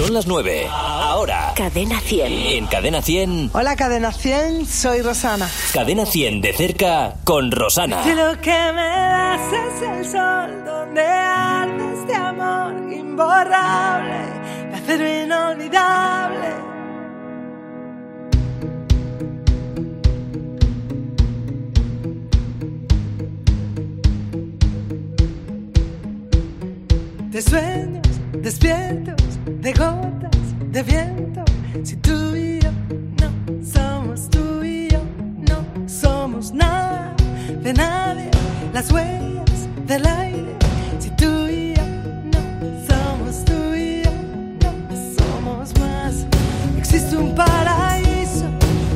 [0.00, 0.66] Son las 9.
[0.70, 1.52] Ahora.
[1.54, 2.32] Cadena 100.
[2.32, 3.50] En Cadena 100.
[3.52, 4.64] Hola, Cadena 100.
[4.64, 5.46] Soy Rosana.
[5.74, 8.02] Cadena 100 de cerca con Rosana.
[8.02, 14.24] Si lo que me das es el sol donde arde este amor imborrable,
[14.70, 16.48] placer inolvidable.
[27.30, 31.44] De sueños despiertos, de gotas de viento.
[31.82, 32.70] Si tú y yo
[33.20, 33.30] no
[33.64, 35.00] somos tú y yo,
[35.48, 37.14] no somos nada
[37.62, 38.30] de nadie.
[38.72, 40.56] Las huellas del aire.
[40.98, 41.82] Si tú y yo
[42.32, 42.40] no
[42.88, 44.12] somos tú y yo,
[44.62, 44.70] no
[45.18, 46.26] somos más.
[46.78, 48.46] Existe un paraíso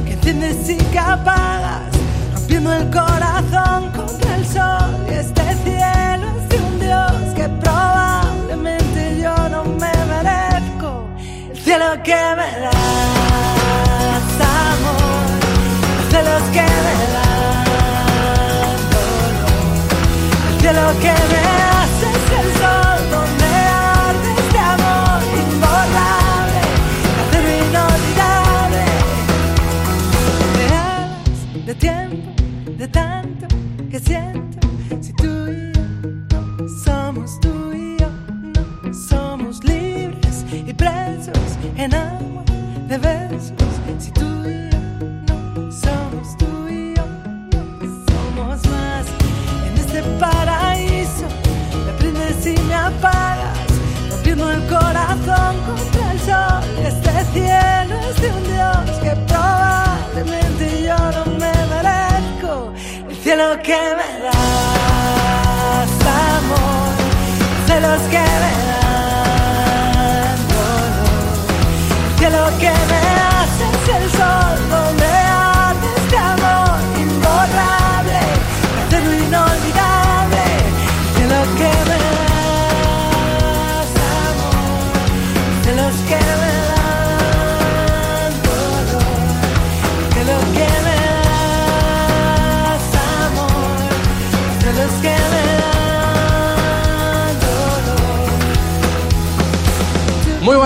[0.06, 1.92] que enciendes y que apagas,
[2.32, 5.06] rompiendo el corazón contra el sol.
[5.10, 6.03] Y este cielo
[11.64, 12.74] El cielo que me das,
[14.76, 15.00] amor.
[15.96, 17.64] Los celos que me dan
[18.90, 19.48] dolor.
[20.50, 21.63] El cielo que me das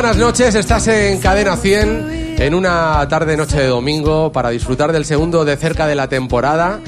[0.00, 5.04] buenas noches, estás en Cadena 100 en una tarde noche de domingo para disfrutar del
[5.04, 6.78] segundo de cerca de la temporada.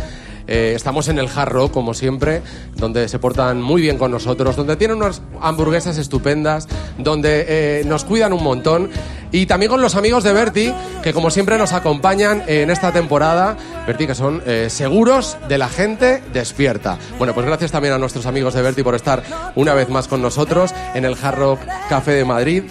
[0.51, 2.43] Eh, estamos en el Jarro, como siempre,
[2.75, 6.67] donde se portan muy bien con nosotros, donde tienen unas hamburguesas estupendas,
[6.99, 8.91] donde eh, nos cuidan un montón.
[9.31, 10.75] Y también con los amigos de Berti,
[11.05, 13.57] que como siempre nos acompañan en esta temporada.
[13.87, 16.99] Berti, que son eh, seguros de la gente despierta.
[17.17, 19.23] Bueno, pues gracias también a nuestros amigos de Berti por estar
[19.55, 22.65] una vez más con nosotros en el Hard Rock Café de Madrid.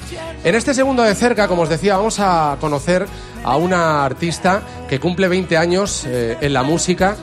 [0.43, 3.07] En este segundo de cerca, como os decía, vamos a conocer
[3.43, 7.15] a una artista que cumple 20 años eh, en la música.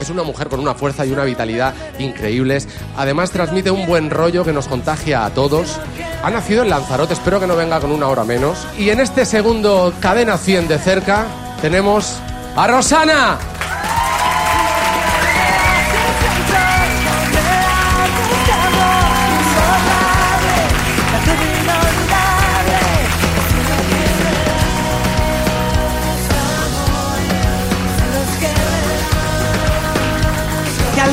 [0.00, 2.68] Es una mujer con una fuerza y una vitalidad increíbles.
[2.96, 5.78] Además transmite un buen rollo que nos contagia a todos.
[6.22, 8.66] Ha nacido en Lanzarote, espero que no venga con una hora menos.
[8.78, 11.26] Y en este segundo cadena 100 de cerca
[11.60, 12.18] tenemos
[12.56, 13.38] a Rosana.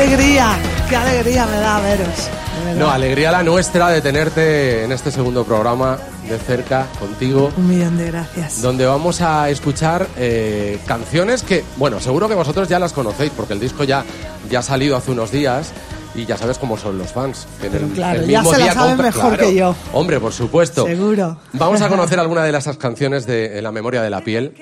[0.02, 0.58] Alegría,
[0.90, 2.30] qué alegría me da veros.
[2.78, 5.98] No, alegría la nuestra de tenerte en este segundo programa
[6.28, 7.52] de cerca contigo.
[7.58, 8.62] Un millón de gracias.
[8.62, 13.54] donde vamos a escuchar eh, canciones que, bueno, seguro que vosotros ya las conocéis, porque
[13.54, 14.04] el disco ya,
[14.50, 15.72] ya ha salido hace unos días
[16.16, 17.48] y ya sabes cómo son los fans.
[17.60, 19.38] que en Pero el- claro, el ya mismo se la saben mejor claro.
[19.50, 19.76] que yo.
[19.94, 20.86] Hombre, por supuesto.
[20.88, 21.38] Seguro.
[21.54, 24.56] Vamos a conocer alguna de esas canciones de la memoria de la piel.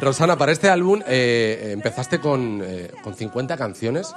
[0.00, 4.14] Rosana, para este álbum eh, empezaste con, eh, con 50 canciones.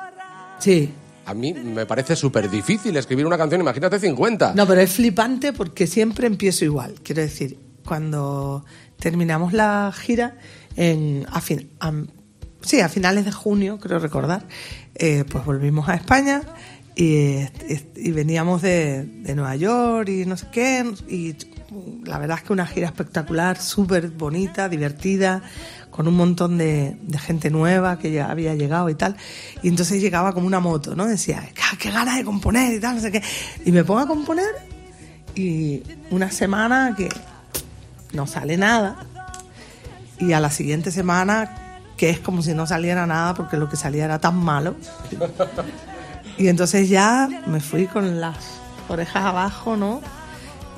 [0.66, 0.92] Sí.
[1.28, 4.54] A mí me parece súper difícil escribir una canción, imagínate 50.
[4.56, 6.96] No, pero es flipante porque siempre empiezo igual.
[7.04, 8.66] Quiero decir, cuando
[8.98, 10.38] terminamos la gira,
[10.76, 11.94] en, a fin- a-
[12.62, 14.48] sí, a finales de junio, creo recordar,
[14.96, 16.42] eh, pues volvimos a España
[16.96, 17.38] y,
[17.96, 20.84] y veníamos de, de Nueva York y no sé qué.
[21.08, 21.34] Y
[22.04, 25.42] la verdad es que una gira espectacular, súper bonita, divertida,
[25.90, 29.16] con un montón de, gente nueva que ya había llegado y tal.
[29.64, 31.08] Y entonces llegaba como una moto, ¿no?
[31.08, 33.24] Decía, "Ah, qué ganas de componer y tal, no sé qué.
[33.66, 34.50] Y me pongo a componer
[35.36, 37.10] y una semana que
[38.14, 38.98] no sale nada.
[40.20, 43.76] Y a la siguiente semana, que es como si no saliera nada porque lo que
[43.76, 44.76] salía era tan malo.
[46.38, 48.36] Y entonces ya me fui con las
[48.90, 50.02] orejas abajo, ¿no?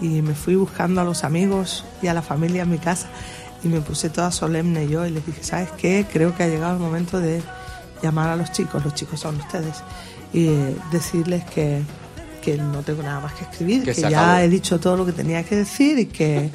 [0.02, 3.08] Y me fui buscando a los amigos y a la familia en mi casa
[3.64, 6.06] y me puse toda solemne yo y les dije, ¿sabes qué?
[6.12, 7.42] Creo que ha llegado el momento de
[8.02, 9.84] llamar a los chicos, los chicos son ustedes,
[10.34, 10.50] y
[10.92, 11.82] decirles que,
[12.42, 15.44] que no tengo nada más que escribir, que, ya he dicho todo lo que tenía
[15.44, 16.52] que decir y que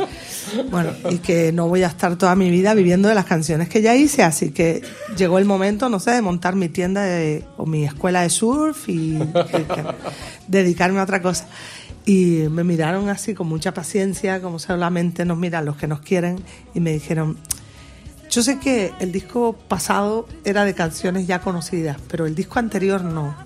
[0.71, 3.83] bueno, y que no voy a estar toda mi vida viviendo de las canciones que
[3.83, 4.83] ya hice, así que
[5.17, 8.89] llegó el momento, no sé, de montar mi tienda de, o mi escuela de surf
[8.89, 9.19] y
[10.49, 11.47] dedicarme a otra cosa.
[12.05, 16.43] Y me miraron así con mucha paciencia, como solamente nos miran los que nos quieren,
[16.75, 17.39] y me dijeron,
[18.31, 23.05] yo sé que el disco pasado era de canciones ya conocidas, pero el disco anterior
[23.05, 23.37] no.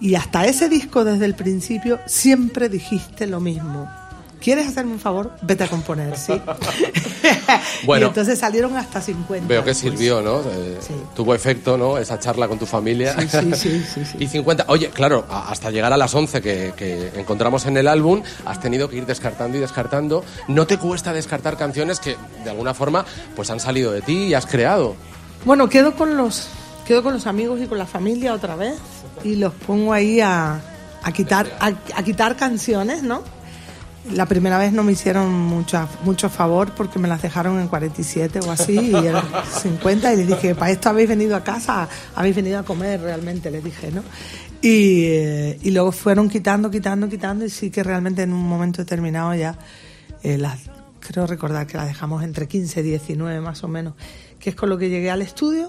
[0.00, 3.90] Y hasta ese disco desde el principio siempre dijiste lo mismo.
[4.40, 5.32] ¿Quieres hacerme un favor?
[5.42, 6.40] Vete a componer, ¿sí?
[7.84, 9.46] bueno, y entonces salieron hasta 50.
[9.46, 10.40] Veo que sirvió, ¿no?
[10.40, 10.78] Eh,
[11.14, 11.98] tuvo efecto, ¿no?
[11.98, 13.16] Esa charla con tu familia.
[13.20, 14.66] Sí, sí, sí, y 50.
[14.68, 18.88] Oye, claro, hasta llegar a las 11 que, que, encontramos en el álbum, has tenido
[18.88, 20.24] que ir descartando y descartando.
[20.46, 24.34] ¿No te cuesta descartar canciones que, de alguna forma, pues han salido de ti y
[24.34, 24.96] has creado?
[25.44, 26.48] Bueno, quedo con los,
[26.86, 28.76] quedo con los amigos y con la familia otra vez
[29.24, 30.60] y los pongo ahí a,
[31.02, 33.22] a quitar, a quitar canciones, ¿no?
[34.12, 38.40] La primera vez no me hicieron mucho, mucho favor porque me las dejaron en 47
[38.40, 39.24] o así y eran
[39.62, 43.50] 50 y les dije, para esto habéis venido a casa, habéis venido a comer realmente,
[43.50, 44.02] les dije, ¿no?
[44.62, 48.82] Y, eh, y luego fueron quitando, quitando, quitando y sí que realmente en un momento
[48.82, 49.58] determinado ya
[50.22, 50.58] eh, las,
[51.00, 53.94] creo recordar que las dejamos entre 15 y 19 más o menos,
[54.38, 55.68] que es con lo que llegué al estudio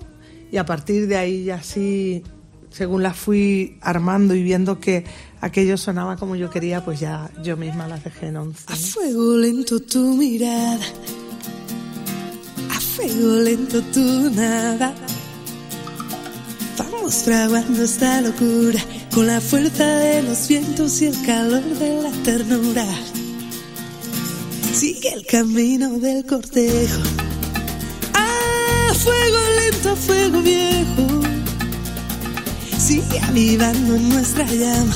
[0.51, 2.23] y a partir de ahí ya sí
[2.69, 5.05] según las fui armando y viendo que
[5.41, 8.63] aquello sonaba como yo quería, pues ya yo misma las dejé en once.
[8.67, 10.85] A fuego lento tu mirada,
[12.69, 14.93] a fuego lento tu nada.
[16.77, 18.79] Vamos fraguando esta locura
[19.13, 22.85] con la fuerza de los vientos y el calor de la ternura.
[24.73, 27.01] Sigue el camino del cortejo.
[28.13, 31.21] A fuego lento, fuego viejo
[32.77, 34.95] Sigue avivando nuestra llama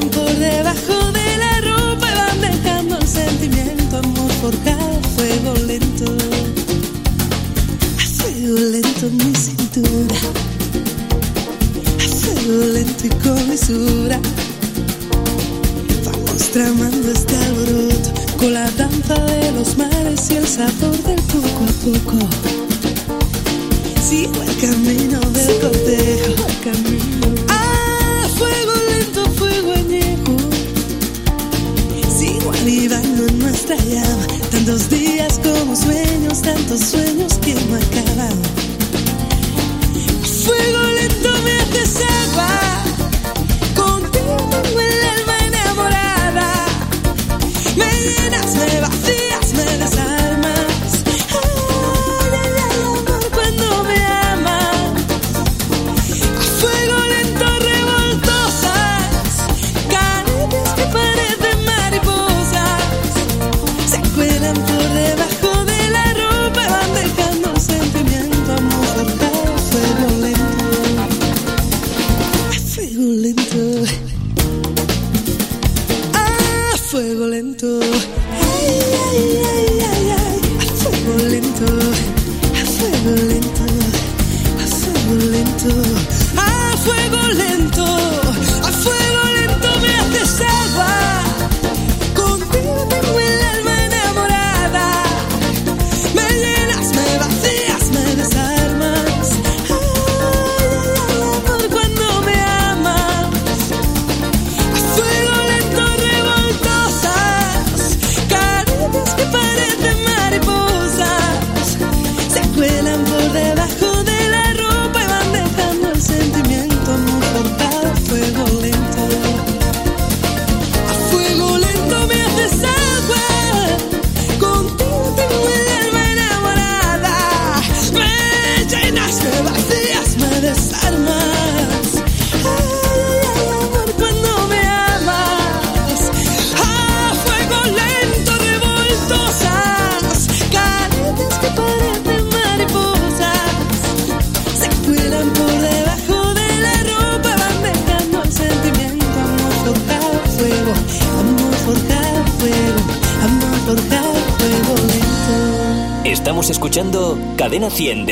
[0.00, 6.04] Por debajo de la ropa y van dejando el sentimiento, amor por cada fuego lento.
[7.96, 10.16] A fuego lento mi cintura,
[11.98, 14.20] a fuego lento y con mesura.
[16.04, 21.64] Vamos tramando este alboroto con la danza de los mares y el sabor del poco
[21.64, 22.18] a poco.
[24.06, 27.35] Sigo el camino del cortejo, el camino
[33.66, 38.40] Tantos días como sueños, tantos sueños que no acaban.
[40.44, 42.48] Fuego lento me hace salva.
[43.74, 46.52] Contigo tengo el alma enamorada.
[47.76, 49.05] Me llenas, me bajas.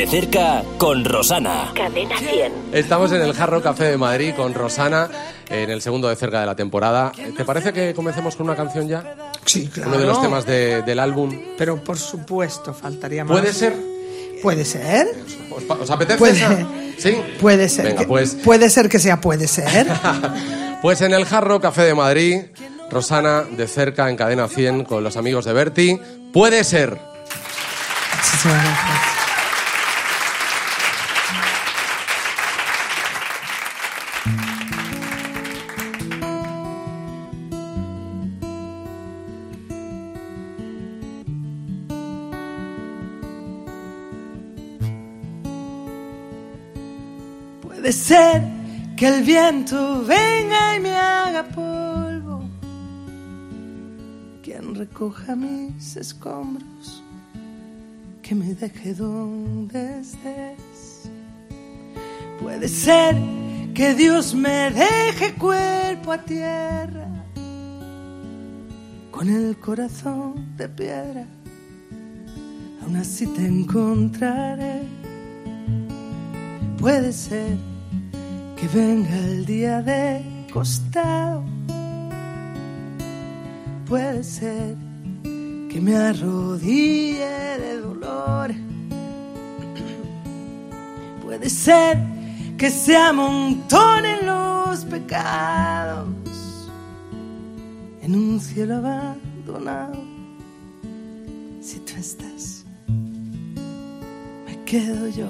[0.05, 1.71] De cerca con Rosana.
[1.75, 2.53] Cadena 100.
[2.73, 5.09] Estamos en el Jarro Café de Madrid con Rosana
[5.49, 7.11] en el segundo de cerca de la temporada.
[7.35, 9.15] ¿Te parece que comencemos con una canción ya?
[9.45, 9.89] Sí, claro.
[9.91, 11.35] Uno de los temas de- del álbum.
[11.57, 13.31] Pero por supuesto, faltaría más.
[13.39, 13.73] ¿Puede ser?
[14.43, 15.07] Puede ser.
[15.81, 16.57] ¿Os, apetece Puede- esa?
[16.97, 17.17] ¿Sí?
[17.41, 17.85] Puede ser.
[17.85, 19.87] Venga, que- pues, Puede ser que sea, puede ser.
[20.81, 22.41] pues en el Jarro Café de Madrid,
[22.91, 25.99] Rosana de cerca en Cadena 100 con los amigos de Berti.
[26.31, 26.91] Puede ser.
[26.91, 29.14] Muchísimas gracias.
[48.95, 52.43] Que el viento venga y me haga polvo,
[54.41, 57.03] quien recoja mis escombros,
[58.21, 61.09] que me deje donde estés.
[62.41, 63.17] Puede ser
[63.73, 67.07] que Dios me deje cuerpo a tierra,
[69.11, 71.25] con el corazón de piedra,
[72.81, 74.83] aún así te encontraré.
[76.77, 77.74] Puede ser
[78.57, 80.21] que venga el día de
[80.51, 81.43] costado.
[83.87, 84.75] Puede ser
[85.69, 88.51] que me arrodille de dolor.
[91.23, 91.97] Puede ser
[92.57, 96.07] que se amontonen los pecados
[98.01, 100.01] en un cielo abandonado.
[101.61, 105.29] Si tú estás, me quedo yo.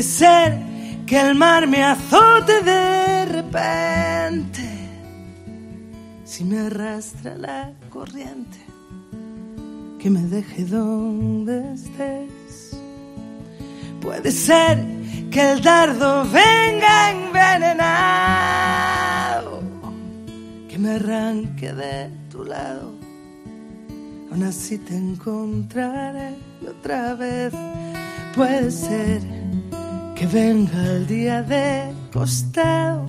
[0.00, 0.56] Puede ser
[1.04, 4.62] que el mar me azote de repente
[6.24, 8.56] si me arrastra la corriente
[9.98, 12.74] que me deje donde estés.
[14.00, 14.78] Puede ser
[15.30, 18.00] que el dardo venga envenenado
[20.66, 22.94] que me arranque de tu lado.
[24.32, 27.52] Aún así te encontraré otra vez.
[28.34, 29.39] Puede ser
[30.20, 33.06] que venga el día de costado.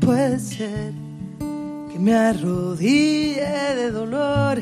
[0.00, 0.94] Puede ser
[1.92, 4.58] que me arrodille de dolor.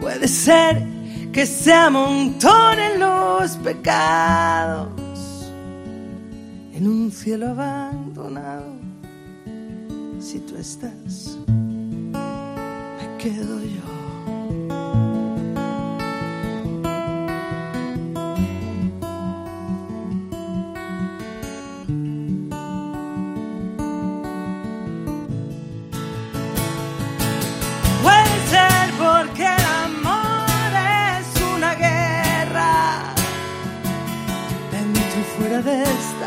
[0.00, 0.86] Puede ser
[1.32, 5.50] que se amontonen los pecados
[6.74, 8.72] en un cielo abandonado.
[10.20, 13.97] Si tú estás, me quedo yo.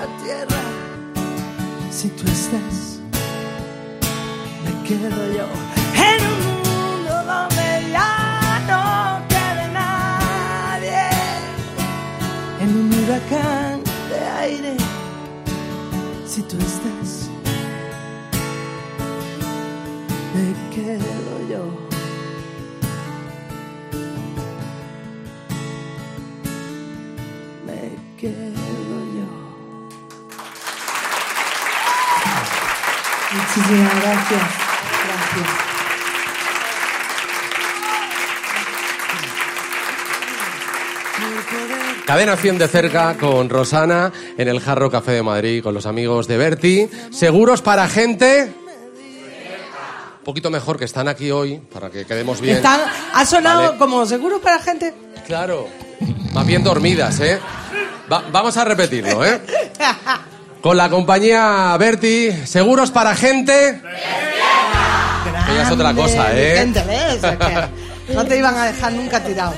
[0.01, 0.61] Esta tierra.
[1.91, 2.99] Si tú estás,
[4.63, 5.47] me quedo yo
[5.95, 11.09] en un mundo donde ya no quede nadie,
[12.61, 14.77] en un huracán de aire.
[16.25, 16.80] Si tú estás,
[33.71, 34.41] Muchísimas gracias.
[35.07, 35.61] Gracias.
[42.05, 46.27] Cadena 100 de cerca con Rosana en el Jarro Café de Madrid con los amigos
[46.27, 46.89] de Berti.
[47.11, 48.53] Seguros para gente.
[50.19, 52.57] Un poquito mejor que están aquí hoy para que quedemos bien.
[52.57, 52.81] Están-
[53.13, 53.77] ha sonado Vale.
[53.77, 54.93] como seguro para gente.
[55.25, 55.67] Claro.
[56.33, 57.39] Más bien dormidas, ¿eh?
[58.11, 59.41] Va- vamos a repetirlo, ¿eh?
[60.61, 63.81] Con la compañía Berti, seguros para gente.
[65.47, 66.57] Que ya es otra cosa, ¿eh?
[66.57, 67.19] Gente, ¿ves?
[68.07, 69.53] Que no te iban a dejar nunca tirado.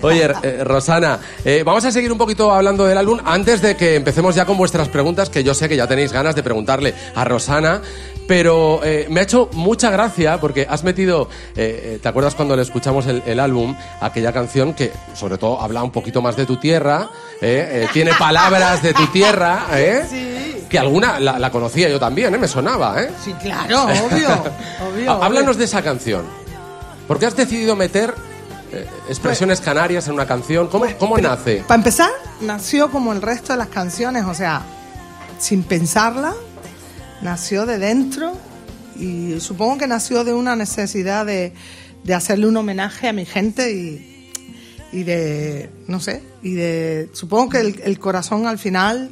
[0.00, 3.96] Oye, eh, Rosana, eh, vamos a seguir un poquito hablando del álbum antes de que
[3.96, 7.24] empecemos ya con vuestras preguntas, que yo sé que ya tenéis ganas de preguntarle a
[7.24, 7.82] Rosana,
[8.28, 12.54] Pero eh, me ha hecho mucha gracia porque has metido, eh, eh, ¿te acuerdas cuando
[12.56, 13.74] le escuchamos el, el álbum?
[14.00, 17.10] Aquella canción que sobre todo habla un poquito más de tu tierra,
[17.40, 20.64] eh, tiene palabras de tu tierra, ¿eh?
[20.70, 22.38] que alguna la, la conocía yo también, ¿eh?
[22.38, 23.02] me sonaba.
[23.02, 23.10] ¿eh?
[23.22, 24.28] Sí, claro, obvio.
[24.88, 25.58] obvio Há- Háblanos obvio.
[25.58, 26.24] de esa canción.
[27.08, 28.14] ¿Por qué has decidido meter
[29.08, 30.68] expresiones canarias en una canción?
[30.68, 31.62] ¿Cómo, cómo nace?
[31.66, 32.08] Para empezar,
[32.40, 34.62] nació como el resto de las canciones, o sea,
[35.38, 36.32] sin pensarla,
[37.22, 38.36] nació de dentro
[38.98, 41.52] y supongo que nació de una necesidad de,
[42.04, 44.30] de hacerle un homenaje a mi gente y,
[44.92, 49.10] y de, no sé, y de, supongo que el, corazón al final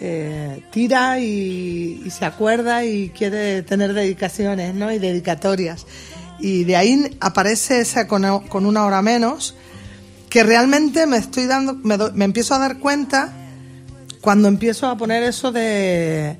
[0.00, 4.90] eh, tira y, se acuerda y quiere tener dedicaciones, ¿no?
[4.92, 5.86] Y dedicatorias.
[6.38, 9.54] Y de ahí aparece esa con, una hora menos,
[10.28, 13.32] que realmente me estoy dando, me, me empiezo a dar cuenta
[14.20, 16.36] cuando empiezo a poner eso de,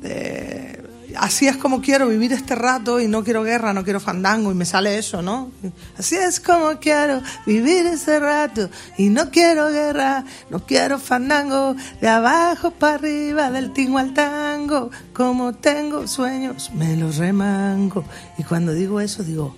[0.00, 0.78] de,
[1.16, 4.54] así es como quiero vivir este rato y no quiero guerra, no quiero fandango y
[4.54, 5.50] me sale eso, ¿no?
[5.98, 12.08] Así es como quiero vivir este rato y no quiero guerra, no quiero fandango, de
[12.08, 18.04] abajo para arriba, del tingo al tango, como tengo sueños, me los remango.
[18.36, 19.56] Y cuando digo eso digo,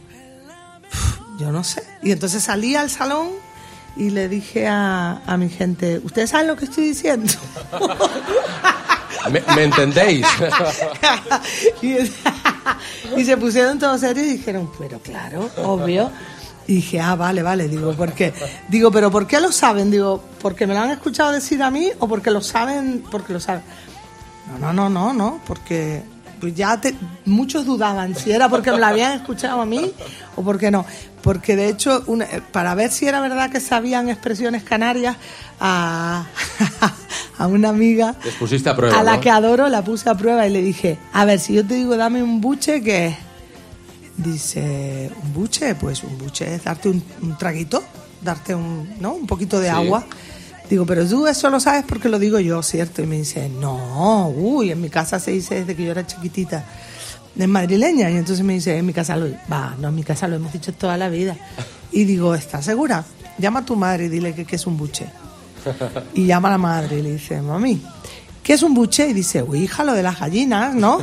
[1.38, 1.82] yo no sé.
[2.02, 3.28] Y entonces salí al salón
[3.96, 7.32] y le dije a, a mi gente, ¿ustedes saben lo que estoy diciendo?
[9.28, 10.26] ¿Me, entendéis?
[11.82, 11.96] y,
[13.20, 16.10] y se pusieron todos serios y dijeron, pero claro, obvio.
[16.66, 18.32] Y dije, ah, vale, vale, digo, ¿por qué?
[18.68, 19.90] Digo, pero ¿por qué lo saben?
[19.90, 23.40] Digo, ¿porque me lo han escuchado decir a mí o porque lo saben, porque lo
[23.40, 23.62] saben?
[24.60, 26.02] No, no, no, no, no, porque
[26.40, 26.94] pues ya te-
[27.26, 29.92] muchos dudaban si era porque me lo habían escuchado a mí
[30.36, 30.84] o porque no.
[31.22, 35.16] Porque de hecho, una- eh, para ver si era verdad que sabían expresiones canarias,
[35.60, 36.24] a,
[37.38, 39.20] a una amiga Les pusiste a prueba, a la ¿no?
[39.20, 41.96] que adoro la puse a prueba y le dije, a ver, si yo te digo
[41.96, 43.16] dame un buche, ¿qué es?
[44.16, 45.74] Dice, ¿un buche?
[45.74, 47.82] Pues un buche es darte un, un traguito,
[48.22, 49.12] darte un, ¿no?
[49.14, 49.74] un poquito de Sí.
[49.74, 50.04] agua.
[50.70, 53.02] Digo, pero tú eso lo sabes porque lo digo yo, ¿cierto?
[53.02, 56.64] Y me dice, no, uy, en mi casa se dice desde que yo era chiquitita,
[57.36, 58.08] es madrileña.
[58.08, 60.52] Y entonces me dice, en mi casa lo, va, no, en mi casa lo hemos
[60.52, 61.36] dicho toda la vida.
[61.90, 63.04] Y digo, ¿estás segura?
[63.38, 65.06] Llama a tu madre y dile que, que es un buche.
[66.14, 67.82] Y llama a la madre y le dice, mami,
[68.40, 69.08] ¿qué es un buche?
[69.08, 71.00] Y dice, uy, hija, lo de las gallinas, ¿no?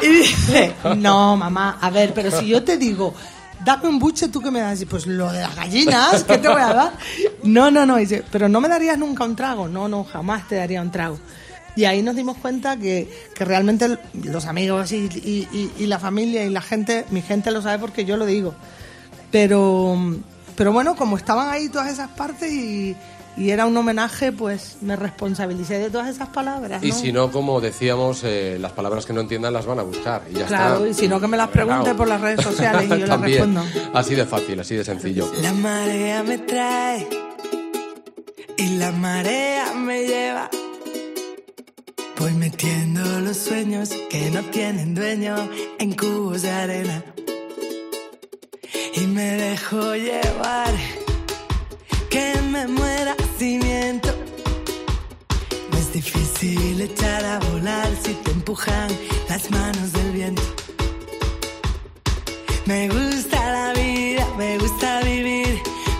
[0.00, 3.12] Y dice, no, mamá, a ver, pero si yo te digo,
[3.64, 4.80] dame un buche, ¿tú qué me das?
[4.82, 6.92] Y pues lo de las gallinas, ¿qué te voy a dar?
[7.42, 9.68] No, no, no, dice, pero no me darías nunca un trago.
[9.68, 11.18] No, no, jamás te daría un trago.
[11.76, 15.98] Y ahí nos dimos cuenta que, que realmente los amigos y, y- y- y la
[16.00, 18.54] familia y la gente, mi gente lo sabe porque yo lo digo.
[19.30, 19.96] Pero,
[20.56, 22.96] pero bueno, como estaban ahí todas esas partes y,
[23.38, 26.82] y era un homenaje, pues me responsabilicé de todas esas palabras.
[26.82, 26.94] Y ¿no?
[26.94, 30.22] si no, como decíamos, eh, las palabras que no entiendan las van a buscar.
[30.30, 30.88] Y ya Claro, está.
[30.88, 33.54] y si no, que me las pregunte por las redes sociales y yo También.
[33.54, 33.90] respondo.
[33.94, 35.30] Así de fácil, así de sencillo.
[35.40, 37.06] La marea me trae
[38.56, 40.50] y la marea me lleva.
[42.18, 45.36] Voy metiendo los sueños que no tienen dueño
[45.78, 47.04] en cubos de arena.
[48.96, 50.74] Y me dejo llevar,
[52.18, 54.10] que me muera si miento.
[55.80, 58.88] Es difícil echar a volar si te empujan
[59.28, 60.42] las manos del viento.
[62.70, 65.54] Me gusta la vida, me gusta vivir.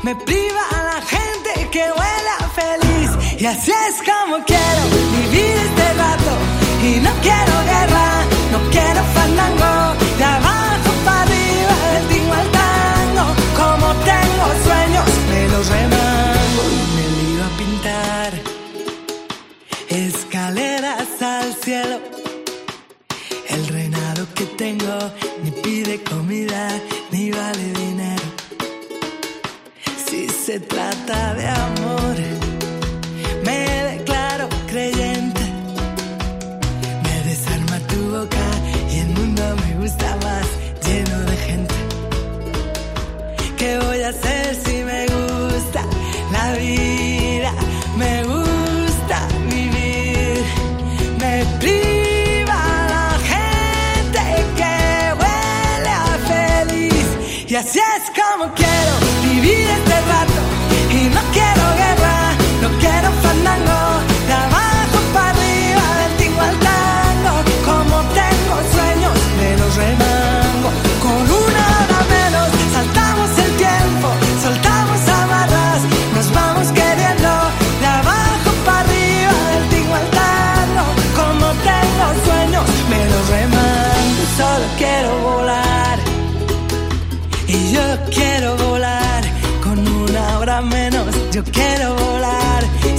[0.07, 3.11] Me priva a la gente que huela feliz.
[3.43, 4.83] Y así es como quiero
[5.21, 6.33] vivir este rato.
[6.89, 8.09] Y no quiero guerra,
[8.53, 10.08] no quiero fandango.
[24.75, 26.69] Ni pide comida
[27.11, 28.29] ni vale dinero.
[30.07, 32.17] Si se trata de amor,
[33.47, 33.59] me
[33.93, 35.41] declaro creyente.
[37.03, 38.47] Me desarma tu boca
[38.93, 40.47] y el mundo me gusta más
[40.87, 41.75] lleno de gente.
[43.57, 44.48] ¿Qué voy a hacer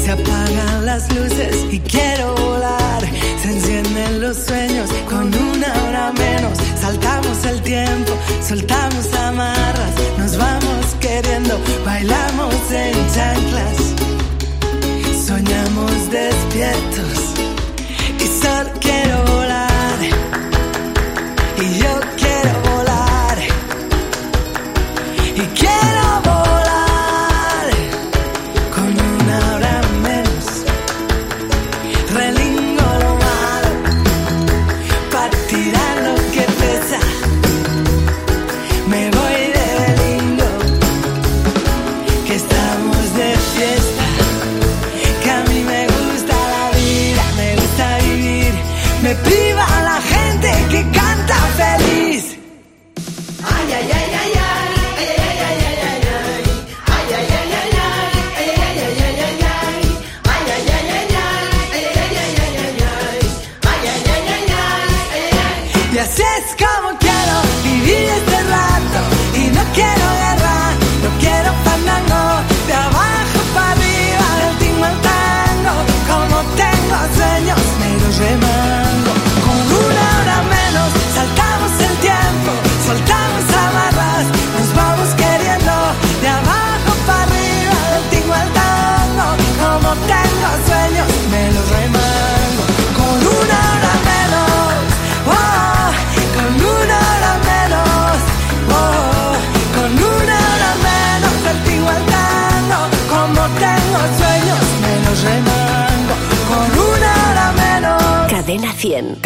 [0.09, 3.01] Se apagan las luces y quiero volar.
[3.43, 6.57] Se encienden los sueños con una hora menos.
[6.81, 9.91] Saltamos el tiempo, soltamos amarras.
[10.17, 13.77] Nos vamos queriendo, bailamos en chanclas.
[15.27, 17.19] Soñamos despiertos
[18.17, 19.28] y solo quiero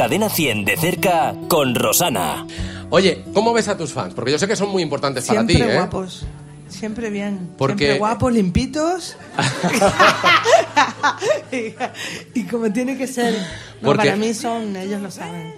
[0.03, 2.45] Cadena 100 de cerca con Rosana.
[2.89, 4.13] Oye, ¿cómo ves a tus fans?
[4.13, 5.77] Porque yo sé que son muy importantes para ti, Siempre ¿eh?
[5.77, 6.25] guapos.
[6.67, 7.51] Siempre bien.
[7.57, 9.15] Porque- Siempre guapos, limpitos.
[11.53, 11.73] y,
[12.41, 13.33] y como tiene que ser.
[13.79, 15.53] No, Porque- para mí son, ellos lo saben,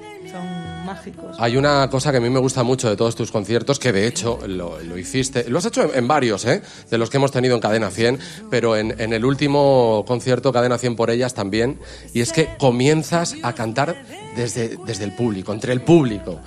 [0.86, 1.36] mágicos.
[1.39, 4.08] Hay una cosa que a mí me gusta mucho de todos tus conciertos, que de
[4.08, 6.62] hecho lo, lo hiciste, lo has hecho en, en varios, ¿eh?
[6.89, 8.19] de los que hemos tenido en Cadena 100,
[8.50, 11.80] pero en, en el último concierto, Cadena 100 por ellas también,
[12.13, 13.95] y es que comienzas a cantar
[14.36, 16.39] desde, desde el público, entre el público.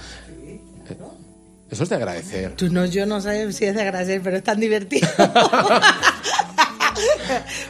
[0.46, 0.60] Eh,
[1.70, 2.54] Eso es de agradecer.
[2.56, 5.08] Tú no, yo no sé si es de agradecer, pero es tan divertido.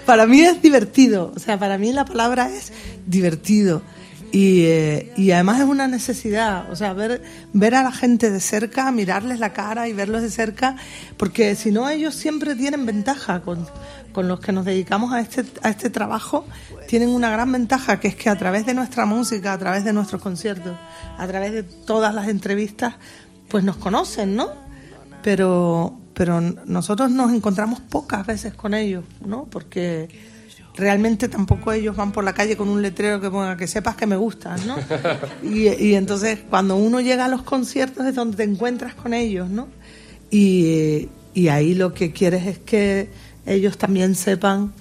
[0.06, 1.32] para mí es divertido.
[1.34, 2.72] O sea, para mí la palabra es
[3.06, 3.82] divertido.
[4.30, 6.70] Y, eh, y además es una necesidad.
[6.70, 10.30] O sea, ver, ver a la gente de cerca, mirarles la cara y verlos de
[10.30, 10.76] cerca,
[11.16, 13.66] porque si no, ellos siempre tienen ventaja con,
[14.12, 16.46] con los que nos dedicamos a este, a este trabajo.
[16.88, 19.92] Tienen una gran ventaja, que es que a través de nuestra música, a través de
[19.92, 20.76] nuestros conciertos,
[21.16, 22.94] a través de todas las entrevistas,
[23.48, 24.68] pues nos conocen, ¿no?
[25.22, 29.44] pero pero nosotros nos encontramos pocas veces con ellos, ¿no?
[29.44, 30.08] Porque
[30.78, 34.06] realmente tampoco ellos van por la calle con un letrero que ponga que sepas que
[34.06, 34.76] me gustas, ¿no?
[35.42, 39.50] Y, y entonces cuando uno llega a los conciertos es donde te encuentras con ellos,
[39.50, 39.68] ¿no?
[40.30, 43.10] Y, y ahí lo que quieres es que
[43.46, 44.72] ellos también sepan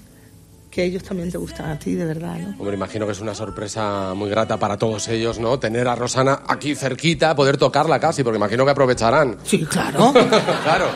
[0.70, 2.54] que ellos también te gustan a ti, de verdad, ¿no?
[2.58, 5.58] Hombre, imagino que es una sorpresa muy grata para todos ellos, ¿no?
[5.58, 9.38] Tener a Rosana aquí cerquita, poder tocarla casi, porque imagino que aprovecharán.
[9.44, 10.12] Sí, claro.
[10.62, 10.86] claro.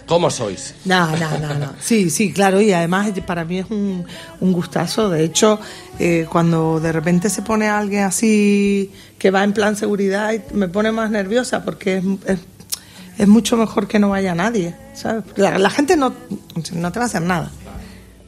[0.07, 0.75] ¿Cómo sois?
[0.85, 1.73] No, no, no, no.
[1.81, 4.05] Sí, sí, claro, y además para mí es un,
[4.41, 5.09] un gustazo.
[5.11, 5.59] De hecho,
[5.99, 10.93] eh, cuando de repente se pone alguien así que va en plan seguridad, me pone
[10.93, 12.39] más nerviosa porque es, es,
[13.19, 15.25] es mucho mejor que no vaya nadie, ¿sabes?
[15.37, 16.13] La, la gente no,
[16.73, 17.51] no te va a hacer nada.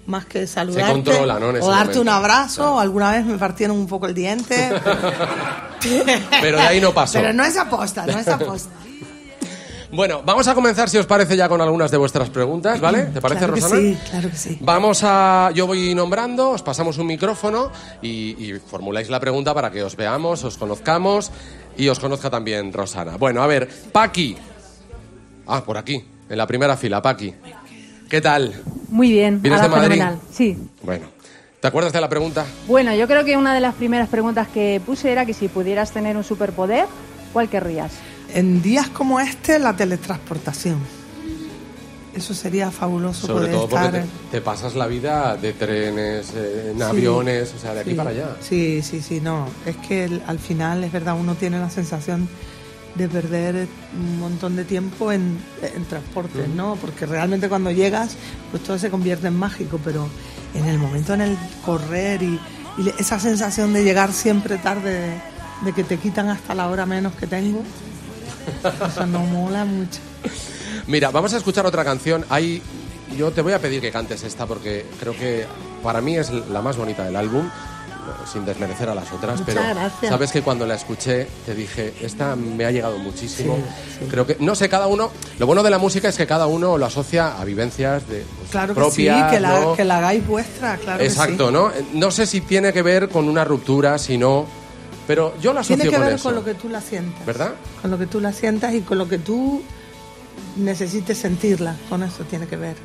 [0.06, 1.50] Más que saludarte controla, ¿no?
[1.50, 2.00] en ese o darte momento.
[2.00, 4.70] un abrazo, o alguna vez me partieron un poco el diente.
[6.40, 7.18] Pero de ahí no pasó.
[7.18, 8.70] Pero no es aposta, no es aposta.
[9.90, 13.04] Bueno, vamos a comenzar, si os parece, ya con algunas de vuestras preguntas, ¿vale?
[13.04, 13.80] ¿Te parece, claro que Rosana?
[13.80, 14.58] sí, claro que sí.
[14.60, 15.50] Vamos a.
[15.54, 17.70] Yo voy nombrando, os pasamos un micrófono
[18.02, 21.30] y, y formuláis la pregunta para que os veamos, os conozcamos
[21.76, 23.16] y os conozca también Rosana.
[23.16, 24.36] Bueno, a ver, Paqui.
[25.46, 27.32] Ah, por aquí, en la primera fila, Paqui.
[28.10, 28.54] ¿Qué tal?
[28.90, 29.90] Muy bien, ¿Vienes de Madrid?
[29.92, 30.18] fenomenal.
[30.30, 30.58] Sí.
[30.82, 31.06] Bueno,
[31.60, 32.44] ¿te acuerdas de la pregunta?
[32.66, 35.92] Bueno, yo creo que una de las primeras preguntas que puse era que si pudieras
[35.92, 36.84] tener un superpoder,
[37.32, 37.92] ¿cuál querrías?
[38.34, 40.78] En días como este, la teletransportación.
[42.14, 44.02] Eso sería fabuloso Sobre poder todo porque estar.
[44.02, 47.90] te, te pasas la vida de trenes, eh, en Sí, aviones, o sea, de aquí
[47.90, 48.36] sí, para allá.
[48.40, 49.46] Sí, sí, sí, no.
[49.64, 52.28] Es que el- al final, es verdad, uno tiene la sensación
[52.96, 56.74] de perder un montón de tiempo en, en transportes, ¿no?
[56.76, 58.16] Porque realmente cuando llegas,
[58.50, 60.08] pues todo se convierte en mágico, pero
[60.54, 62.40] en el momento en el correr y,
[62.98, 65.20] esa sensación de llegar siempre tarde, de,
[65.64, 67.62] de que te quitan hasta la hora menos que tengo,
[68.88, 70.00] eso no mola mucho.
[70.86, 72.24] Mira, vamos a escuchar otra canción.
[72.30, 72.62] Hay
[73.16, 75.46] yo te voy a pedir que cantes esta porque creo que
[75.82, 77.48] para mí es la más bonita del álbum
[78.30, 80.10] sin desmerecer a las otras, Muchas pero gracias.
[80.10, 83.58] sabes que cuando la escuché te dije, esta me ha llegado muchísimo.
[84.10, 86.78] Creo que, no sé, cada uno, lo bueno de la música es que cada uno
[86.78, 89.74] lo asocia a vivencias de, pues, Claro que propias, sí, que la, ¿no?
[89.74, 91.84] que la hagáis vuestra, claro Exacto, que sí.
[91.92, 92.00] ¿no?
[92.00, 94.46] No sé si tiene que ver con una ruptura, si no,
[95.08, 96.24] pero yo la asocio Tiene que con ver eso.
[96.28, 97.24] con lo que tú la sientas.
[97.24, 97.54] ¿Verdad?
[97.80, 99.62] Con lo que tú la sientas y con lo que tú
[100.56, 101.76] necesites sentirla.
[101.88, 102.76] Con eso tiene que ver.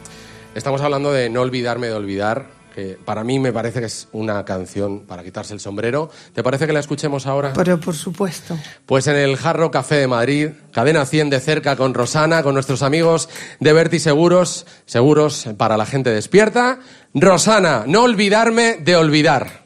[0.56, 4.46] Estamos hablando de No olvidarme de olvidar, que para mí me parece que es una
[4.46, 6.10] canción para quitarse el sombrero.
[6.34, 7.52] ¿Te parece que la escuchemos ahora?
[7.54, 8.58] Pero por supuesto.
[8.86, 12.84] Pues en el Jarro Café de Madrid, cadena 100 de cerca con Rosana, con nuestros
[12.84, 13.28] amigos
[13.60, 16.80] de Berti Seguros, seguros para la gente despierta.
[17.14, 19.63] Rosana, no olvidarme de olvidar.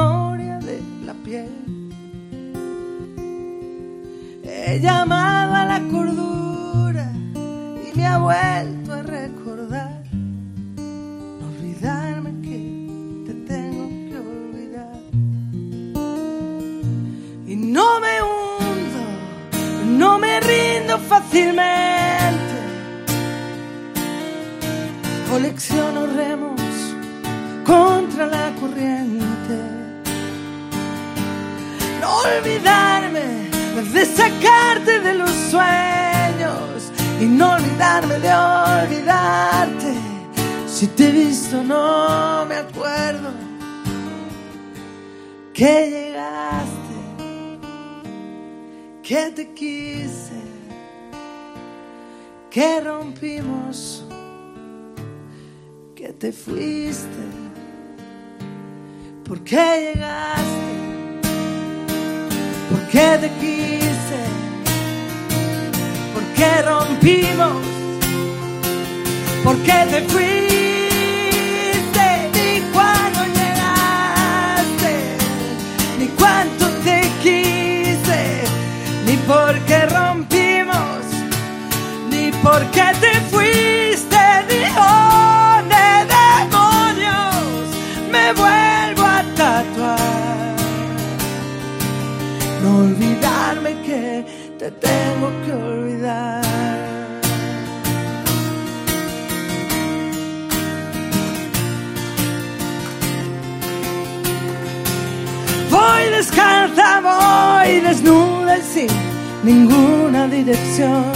[0.00, 1.50] Memoria de la piel.
[4.44, 7.10] He llamado a la cordura
[7.86, 8.18] y me ha
[33.98, 39.92] de sacarte de los sueños y no olvidarme de olvidarte.
[40.68, 43.30] Si te he visto no me acuerdo
[45.52, 46.96] que llegaste,
[49.02, 50.42] que te quise,
[52.48, 54.04] que rompimos,
[55.96, 57.24] que te fuiste,
[59.24, 60.68] ¿por qué llegaste?
[62.70, 63.87] ¿Por qué te quise?
[66.14, 67.62] ¿Por qué rompimos?
[69.44, 70.28] ¿Por qué te fuiste?
[72.34, 74.94] Ni cuando llegaste,
[75.98, 78.20] ni cuánto te quise,
[79.06, 81.04] ni por qué rompimos,
[82.10, 84.18] ni por qué te fuiste,
[84.48, 85.07] ni dónde
[92.78, 94.24] olvidarme que
[94.58, 96.42] te tengo que olvidar.
[105.70, 108.88] Voy descalza, voy desnuda y sin
[109.44, 111.12] ninguna dirección.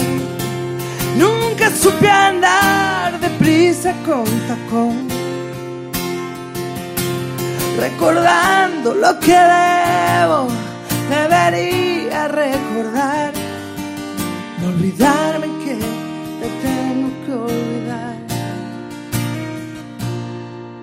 [1.18, 5.08] Nunca supe andar deprisa con tacón.
[7.78, 10.46] Recordando lo que debo,
[11.14, 13.32] debería recordar.
[14.60, 15.76] No olvidarme que
[16.40, 18.16] te tengo que olvidar.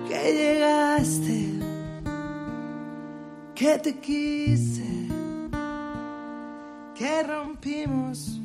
[0.08, 1.40] Que llegaste
[3.60, 4.90] que te quise,
[6.94, 8.40] que rompimos,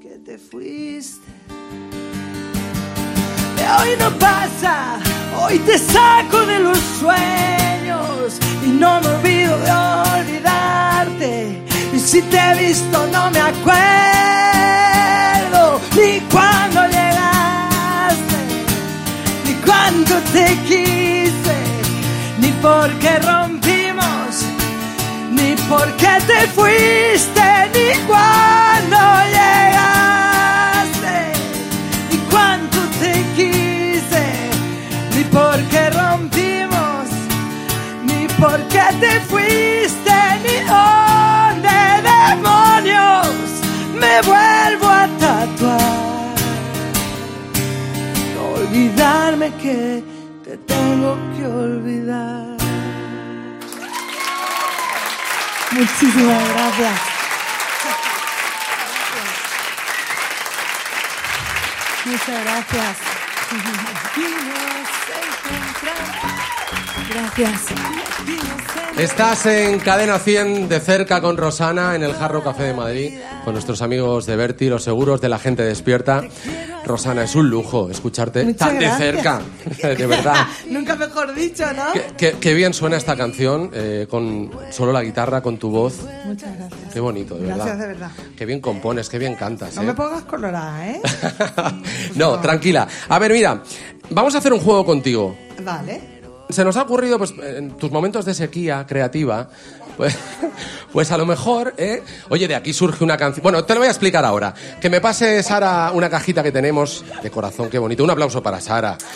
[0.00, 1.28] que te fuiste.
[3.78, 4.98] Hoy no pasa,
[5.38, 11.62] hoy te saco de los sueños y no me olvido de olvidarte.
[11.92, 13.80] Y si te he visto no me acuerdo
[15.96, 18.38] ni cuando llegaste,
[19.46, 21.10] ni cuánto te quise
[22.40, 24.44] ni por qué rompimos,
[25.30, 29.99] ni por qué te fuiste, ni cuando llegaste,
[38.98, 40.12] te fuiste,
[40.44, 41.78] ni dónde
[42.10, 43.28] demonios
[43.94, 46.34] me vuelvo a tatuar.
[48.54, 50.02] Olvidarme que
[50.44, 52.56] te tengo que olvidar.
[55.72, 57.00] Muchísimas gracias.
[62.06, 63.19] Muchas gracias.
[67.10, 67.66] Gracias.
[68.96, 73.54] Estás en Cadena 100 de cerca con Rosana en el Jarro Café de Madrid con
[73.54, 76.22] nuestros amigos de Berti, los seguros de la gente despierta.
[76.84, 79.40] Rosana, es un lujo escucharte Muchas tan de cerca,
[79.82, 80.46] de verdad.
[80.70, 81.92] Nunca mejor dicho, ¿no?
[81.92, 85.98] Qué, qué- qué bien suena esta canción eh, con solo la guitarra, con tu voz.
[86.24, 86.92] Muchas gracias.
[86.92, 87.56] Qué bonito, de verdad.
[87.56, 88.10] Gracias, de verdad.
[88.36, 89.76] Qué bien compones, qué bien cantas.
[89.76, 89.86] No ¿eh?
[89.86, 91.00] me pongas colorada, ¿eh?
[92.16, 92.88] no, tranquila.
[93.08, 93.62] A ver, mira,
[94.10, 95.36] vamos a hacer un juego contigo.
[95.62, 96.19] Vale.
[96.50, 99.48] Se nos ha ocurrido, pues, en tus momentos de sequía creativa,
[99.96, 100.16] pues,
[100.92, 102.02] pues a lo mejor, ¿eh?
[102.28, 103.42] Oye, de aquí surge una canción.
[103.42, 104.54] Bueno, te lo voy a explicar ahora.
[104.80, 108.04] Que me pase, Sara, una cajita que tenemos de corazón, qué bonito.
[108.04, 108.96] Un aplauso para Sara.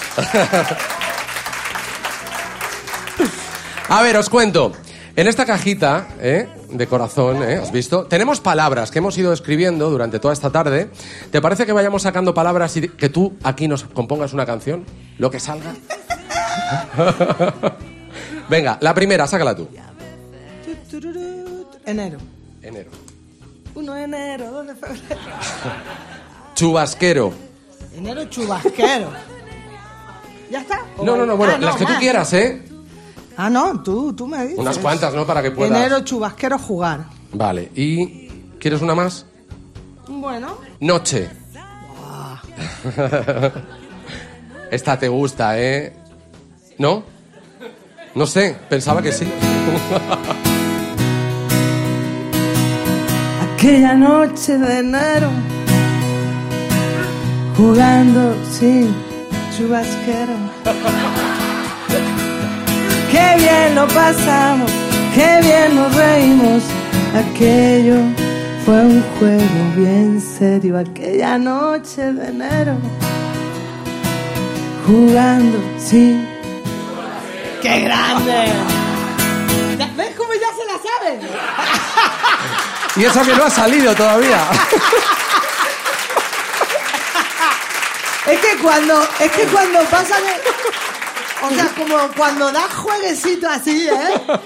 [3.88, 4.72] A ver, os cuento.
[5.16, 6.48] En esta cajita ¿eh?
[6.70, 7.60] de corazón, ¿eh?
[7.62, 8.06] ¿has visto?
[8.06, 10.90] Tenemos palabras que hemos ido escribiendo durante toda esta tarde.
[11.30, 14.84] ¿Te parece que vayamos sacando palabras y que tú aquí nos compongas una canción?
[15.18, 15.72] Lo que salga.
[18.48, 19.68] Venga, la primera, sácala tú.
[21.86, 22.18] Enero.
[22.62, 22.90] Enero.
[23.74, 25.20] 1 de enero, 2 de febrero.
[26.54, 27.32] Chubasquero.
[27.96, 29.10] Enero chubasquero.
[30.50, 30.80] ¿Ya está?
[30.96, 32.00] ¿O No, no, no, bueno, Ah, las que tú más.
[32.00, 32.62] quieras, ¿eh?
[33.36, 34.58] Ah, no, tú, tú me dices.
[34.58, 35.26] Unas cuantas, ¿no?
[35.26, 35.76] Para que puedas.
[35.76, 37.06] Enero chubasquero jugar.
[37.32, 38.28] Vale, ¿y
[38.60, 39.26] quieres una más?
[40.08, 41.28] Bueno, Noche.
[44.70, 45.96] Esta te gusta, ¿eh?
[46.78, 47.04] ¿No?
[48.14, 49.26] No sé, pensaba que sí.
[53.64, 55.30] aquella noche de enero,
[57.56, 58.94] jugando sin
[59.56, 60.34] chubasquero.
[63.10, 64.70] Qué bien lo pasamos,
[65.14, 66.62] qué bien nos reímos.
[67.14, 68.02] Aquello
[68.66, 72.76] fue un juego bien serio, aquella noche de enero,
[74.84, 76.33] jugando sin.
[77.64, 78.52] ¡Qué grande!
[79.96, 81.20] ¿Ves cómo ya se la saben?
[82.96, 84.38] Y eso que no ha salido todavía.
[88.26, 90.32] Es que cuando, es que cuando pasa de,
[91.46, 94.38] o sea, como cuando das jueguecito así, ¿eh?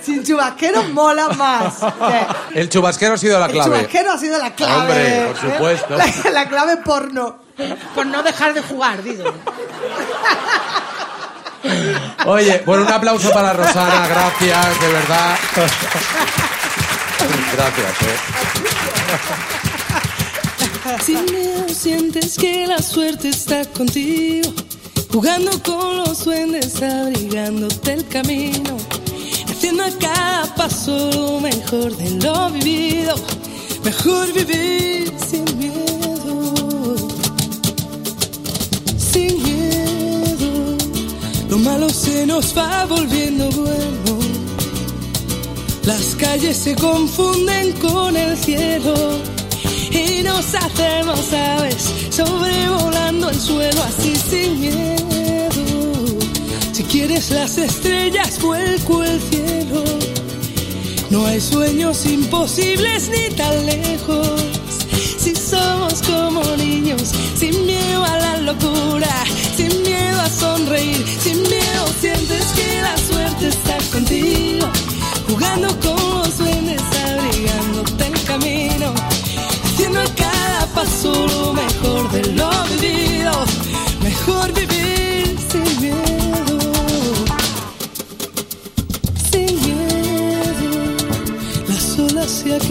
[0.00, 1.74] Sin chubasquero mola más.
[2.54, 3.68] El chubasquero ha sido la el clave.
[3.78, 4.74] chubasquero ha sido la clave.
[4.76, 5.52] Hombre, por ¿eh?
[5.52, 5.96] supuesto.
[6.24, 7.36] La, la clave porno.
[7.96, 9.24] Por no dejar de jugar, digo.
[12.26, 15.38] Oye, bueno, un aplauso para Rosana, gracias, de verdad.
[17.52, 18.16] Gracias, ¿eh?
[21.04, 24.52] Sin miedo sientes que la suerte está contigo,
[25.12, 28.76] jugando con los duendes, abrigándote el camino,
[29.48, 33.14] haciendo a cada paso lo mejor de lo vivido,
[33.84, 36.96] mejor vivir sin miedo,
[38.98, 39.59] sin miedo,
[41.50, 44.18] lo malo se nos va volviendo bueno.
[45.84, 48.94] Las calles se confunden con el cielo
[49.90, 56.18] y nos hacemos aves sobrevolando el suelo así sin miedo.
[56.72, 59.84] Si quieres las estrellas, vuelco el cielo.
[61.10, 64.40] No hay sueños imposibles ni tan lejos.
[65.18, 67.02] Si somos como niños,
[67.36, 68.79] sin miedo a la locura,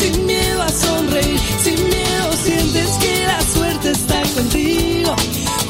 [0.00, 5.14] sin miedo a sonreír, sin miedo sientes que la suerte está contigo,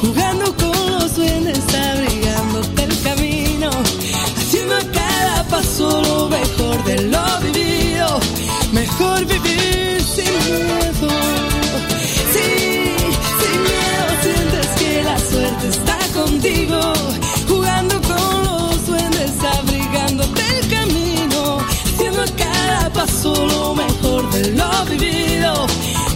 [0.01, 1.59] jugando con los duendes,
[1.91, 3.69] abrigándote el camino,
[4.37, 8.19] haciendo a cada paso lo mejor de lo vivido,
[8.71, 11.09] mejor vivir sin miedo.
[12.33, 12.49] Sí,
[13.39, 16.90] sin miedo sientes que la suerte está contigo,
[24.97, 25.67] vivido,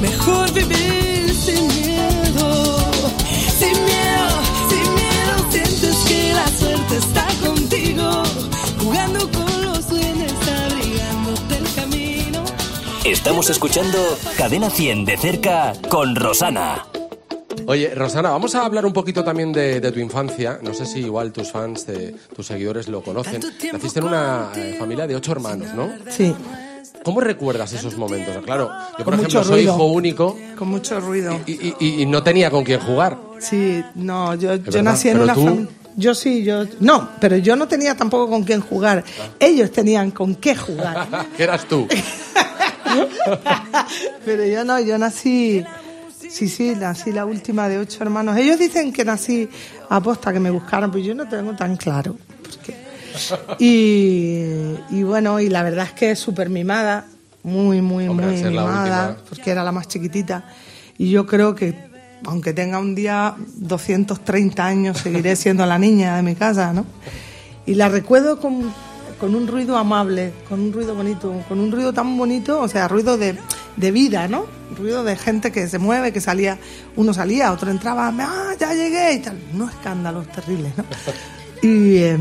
[0.01, 2.91] mejor vivir sin miedo,
[3.57, 4.29] sin miedo,
[4.69, 8.23] sin miedo sientes que la suerte está contigo,
[8.79, 12.43] jugando con los duendes, abrigándote el camino.
[13.05, 13.97] Estamos escuchando
[14.37, 16.85] Cadena 100 de cerca con Rosana.
[17.67, 20.59] Oye, Rosana, vamos a hablar un poquito también de, de tu infancia.
[20.61, 23.41] No sé si igual tus fans, de, tus seguidores lo conocen.
[23.73, 25.89] Naciste en una eh, familia de ocho hermanos, ¿no?
[26.09, 26.35] Sí,
[27.05, 28.43] ¿Cómo recuerdas esos momentos?
[28.43, 29.75] Claro, yo por Con ejemplo soy ruido.
[29.75, 31.39] hijo único con mucho ruido.
[31.45, 33.17] y, y- y- y no tenía con quién jugar.
[33.39, 35.67] Sí, no, yo, yo nací en una familia.
[35.97, 36.65] Yo sí, yo.
[36.81, 39.03] No, pero yo no tenía tampoco con quién jugar.
[39.39, 41.07] Ellos tenían con qué jugar.
[41.37, 41.87] ¿Qué eras tú?
[44.25, 45.63] pero yo no, yo nací.
[46.27, 48.35] Sí, sí, nací la última de ocho hermanos.
[48.37, 49.47] Ellos dicen que nací
[49.89, 52.17] aposta, que me buscaron, pero yo no tengo tan claro.
[53.59, 54.43] Y,
[54.89, 57.05] y bueno, y la verdad es que es súper mimada,
[57.43, 60.45] muy, muy, Hombre, muy mimada, porque era la más chiquitita.
[60.97, 61.75] Y yo creo que,
[62.25, 66.85] aunque tenga un día 230 años, seguiré siendo la niña de mi casa, ¿no?
[67.67, 68.73] Y la recuerdo con,
[69.19, 72.87] con un ruido amable, con un ruido bonito, con un ruido tan bonito, o sea,
[72.87, 73.37] ruido de,
[73.75, 74.45] de vida, ¿no?
[74.77, 76.57] Ruido de gente que se mueve, que salía,
[76.95, 79.37] uno salía, otro entraba, ah, ya llegué y tal.
[79.53, 80.83] Unos escándalos terribles, ¿no?
[81.61, 82.17] Y, eh,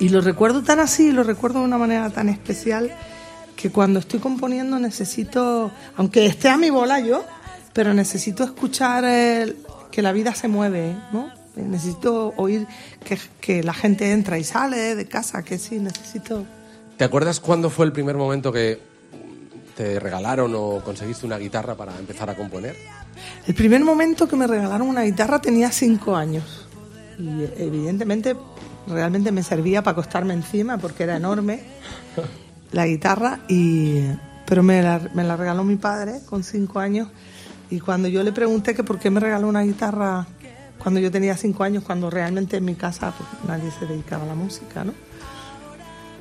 [0.00, 2.90] y lo recuerdo tan así, lo recuerdo de una manera tan especial
[3.56, 7.24] que cuando estoy componiendo necesito, aunque esté a mi bola yo,
[7.72, 9.56] pero necesito escuchar el-
[9.90, 11.30] que la vida se mueve, ¿no?
[11.56, 12.66] Necesito oír
[13.04, 16.44] que, que la gente entra y sale de casa, que sí, necesito...
[16.96, 18.80] ¿Te acuerdas cuándo fue el primer momento que
[19.76, 22.76] te regalaron o conseguiste una guitarra para empezar a componer?
[23.46, 26.66] El primer momento que me regalaron una guitarra tenía cinco años.
[27.18, 28.36] Y evidentemente,
[28.88, 31.60] realmente me servía para acostarme encima porque era enorme
[32.72, 33.40] la guitarra.
[33.48, 34.02] Y,
[34.46, 37.08] pero me la, me la regaló mi padre con cinco años.
[37.70, 40.26] Y cuando yo le pregunté que por qué me regaló una guitarra
[40.78, 44.28] cuando yo tenía cinco años, cuando realmente en mi casa pues, nadie se dedicaba a
[44.28, 44.94] la música, ¿no?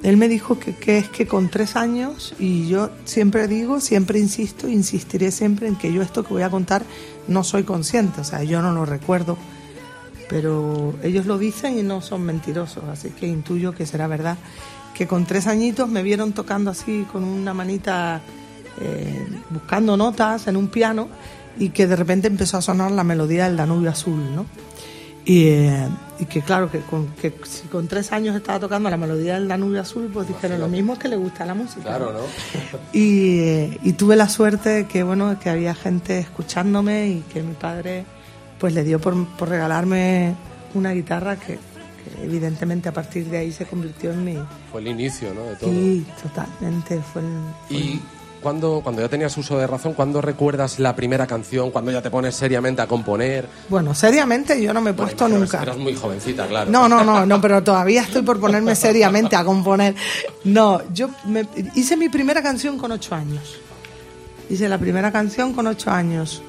[0.03, 4.19] Él me dijo que, que es que con tres años, y yo siempre digo, siempre
[4.19, 6.83] insisto, insistiré siempre en que yo esto que voy a contar
[7.27, 9.37] no soy consciente, o sea, yo no lo recuerdo,
[10.29, 14.37] pero ellos lo dicen y no son mentirosos, así que intuyo que será verdad,
[14.93, 18.21] que con tres añitos me vieron tocando así con una manita,
[18.81, 21.07] eh, buscando notas en un piano,
[21.59, 24.45] y que de repente empezó a sonar la melodía del Danubio Azul, ¿no?
[25.25, 28.95] Y, eh, y que claro, que, con, que si con tres años estaba tocando la
[28.95, 31.81] melodía del Danubio Azul, pues dijeron lo mismo es que le gusta la música.
[31.81, 32.19] Claro, ¿no?
[32.93, 37.43] Y, eh, y tuve la suerte de que, bueno, que había gente escuchándome y que
[37.43, 38.05] mi padre
[38.59, 40.35] pues le dio por, por regalarme
[40.73, 44.37] una guitarra que, que evidentemente a partir de ahí se convirtió en mi...
[44.71, 45.43] Fue el inicio, ¿no?
[45.45, 45.69] De todo.
[45.69, 46.99] Sí, totalmente.
[47.13, 47.27] Fue el-
[47.67, 48.01] fue Y
[48.41, 51.71] cuando, cuando ya tenías uso de razón, ¿cuándo recuerdas la primera canción?
[51.71, 53.47] ¿Cuando ya te pones seriamente a componer?
[53.67, 55.61] Bueno, seriamente yo no me he puesto nunca.
[55.63, 56.69] Eras muy jovencita, claro.
[56.71, 59.95] No, no, no, no, pero todavía estoy por ponerme seriamente a componer.
[60.43, 63.59] No, yo me- hice mi primera canción con ocho años.
[64.49, 66.41] Hice la primera canción con ocho años,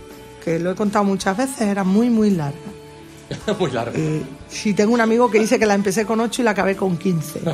[0.48, 2.58] que lo he contado muchas veces, era muy, muy larga.
[3.58, 3.92] muy larga.
[3.98, 6.74] Eh, sí, tengo un amigo que dice que la empecé con ocho y la acabé
[6.76, 7.40] con 15.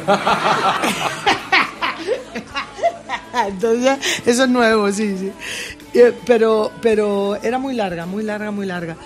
[3.49, 5.33] Entonces, eso es nuevo, sí, sí.
[5.95, 8.97] Eh, Pero, pero era muy larga, muy larga, muy larga.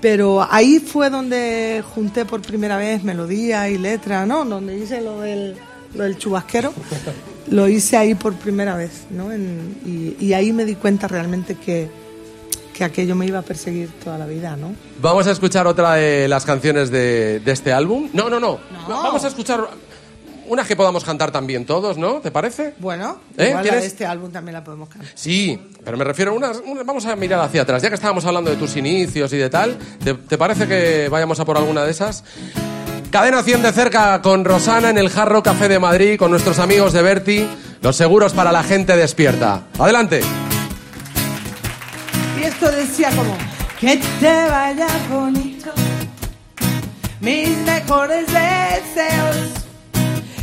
[0.00, 4.44] Pero ahí fue donde junté por primera vez melodía y letra, ¿no?
[4.44, 5.56] Donde hice lo del,
[5.94, 6.72] lo del chubasquero.
[7.50, 9.32] Lo hice ahí por primera vez, ¿no?
[9.32, 11.88] En- y, y ahí me di cuenta realmente que,
[12.74, 14.74] que aquello me iba a perseguir toda la vida, ¿no?
[15.00, 18.08] Vamos a escuchar otra de las canciones de, de este álbum.
[18.12, 18.58] No, no, no,
[18.88, 19.68] Vamos a escuchar
[20.46, 22.14] una que podamos cantar también todos, ¿no?
[22.20, 22.74] ¿Te parece?
[22.78, 23.48] Bueno, ¿Eh?
[23.50, 25.08] igual la de este álbum también la podemos cantar.
[25.14, 27.82] Sí, pero me refiero a unas, una- Vamos a mirar hacia atrás.
[27.82, 31.38] Ya que estábamos hablando de tus inicios y de tal, ¿te, te parece que vayamos
[31.38, 32.24] a por alguna de esas?
[33.12, 36.92] Cadena 100 de cerca con Rosana en el Jarro Café de Madrid, con nuestros amigos
[36.92, 37.46] de Berti,
[37.82, 39.64] los seguros para la gente despierta.
[39.78, 40.20] Adelante.
[42.50, 43.36] Y esto decía como,
[43.78, 45.70] que te vaya bonito,
[47.20, 49.50] mis mejores deseos,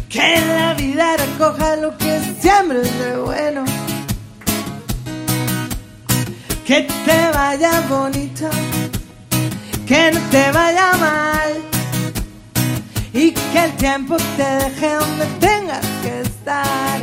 [0.08, 3.66] Que la vida recoja lo que siempre es de bueno.
[6.66, 8.50] Que te vaya bonito,
[9.86, 11.54] que no te vaya mal.
[13.14, 17.02] Y que el tiempo te deje donde tengas que estar.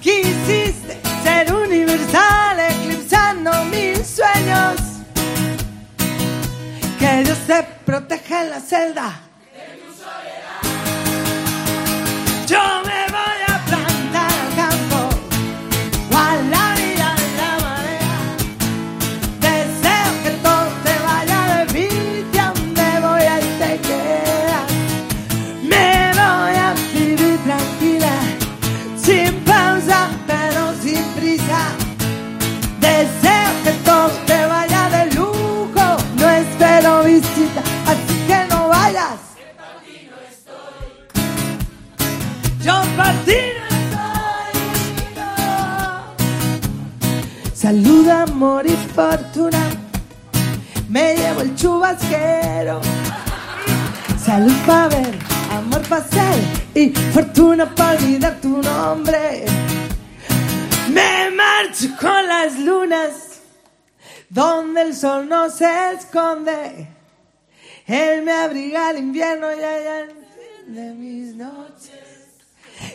[0.00, 2.46] Quisiste ser universal,
[3.36, 4.76] eclipsando mis sueños.
[6.98, 9.20] Que Dios te proteja en la celda.
[12.46, 15.00] Yo me voy a plantar al campo
[16.12, 18.16] o a la orilla de la marea.
[19.40, 24.58] Deseo que todo te vaya de vicia, me voy a te.
[25.62, 28.14] Me voy a vivir tranquila,
[28.96, 31.72] sin pausa pero sin prisa.
[47.66, 49.58] Salud, amor y fortuna.
[50.88, 52.80] Me llevo el chubasquero.
[54.24, 55.18] Salud para ver,
[55.50, 56.38] amor para ser
[56.76, 59.46] y fortuna para olvidar tu nombre.
[60.92, 63.40] Me marcho con las lunas
[64.28, 66.86] donde el sol no se esconde.
[67.88, 70.06] Él me abriga al invierno y allá
[70.68, 71.90] de mis noches.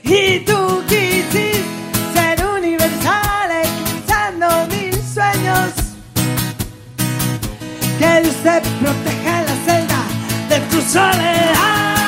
[0.02, 1.81] Y tú quisiste
[8.00, 10.02] Que Dios te proteja la celda
[10.50, 12.01] de tu soledad.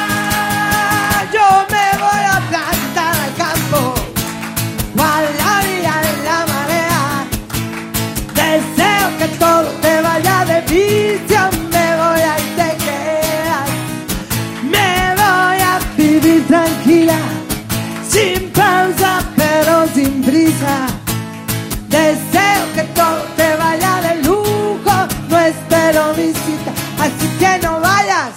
[27.40, 28.36] Que no vayas.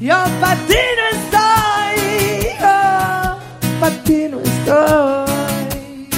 [0.00, 1.96] Yo para ti no estoy,
[2.60, 2.76] yo
[3.80, 6.08] para ti no estoy.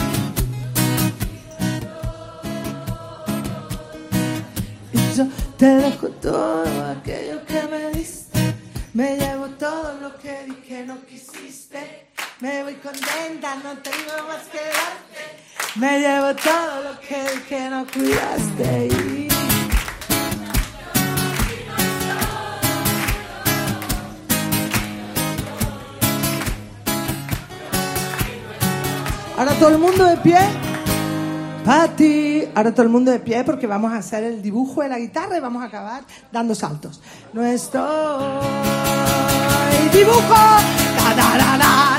[4.93, 5.27] Y yo
[5.57, 8.55] te dejo todo aquello que me diste.
[8.93, 12.09] Me llevo todo lo que di que no quisiste.
[12.41, 15.23] Me voy contenta, no tengo más que darte.
[15.77, 19.16] Me llevo todo lo que que no cuidaste.
[29.37, 30.39] Ahora todo el mundo de pie.
[31.65, 34.99] Pati, ahora todo el mundo de pie porque vamos a hacer el dibujo de la
[34.99, 37.03] guitarra y vamos a acabar dando saltos.
[37.33, 37.83] No estoy
[39.93, 40.35] dibujo.
[41.17, 41.96] La, la,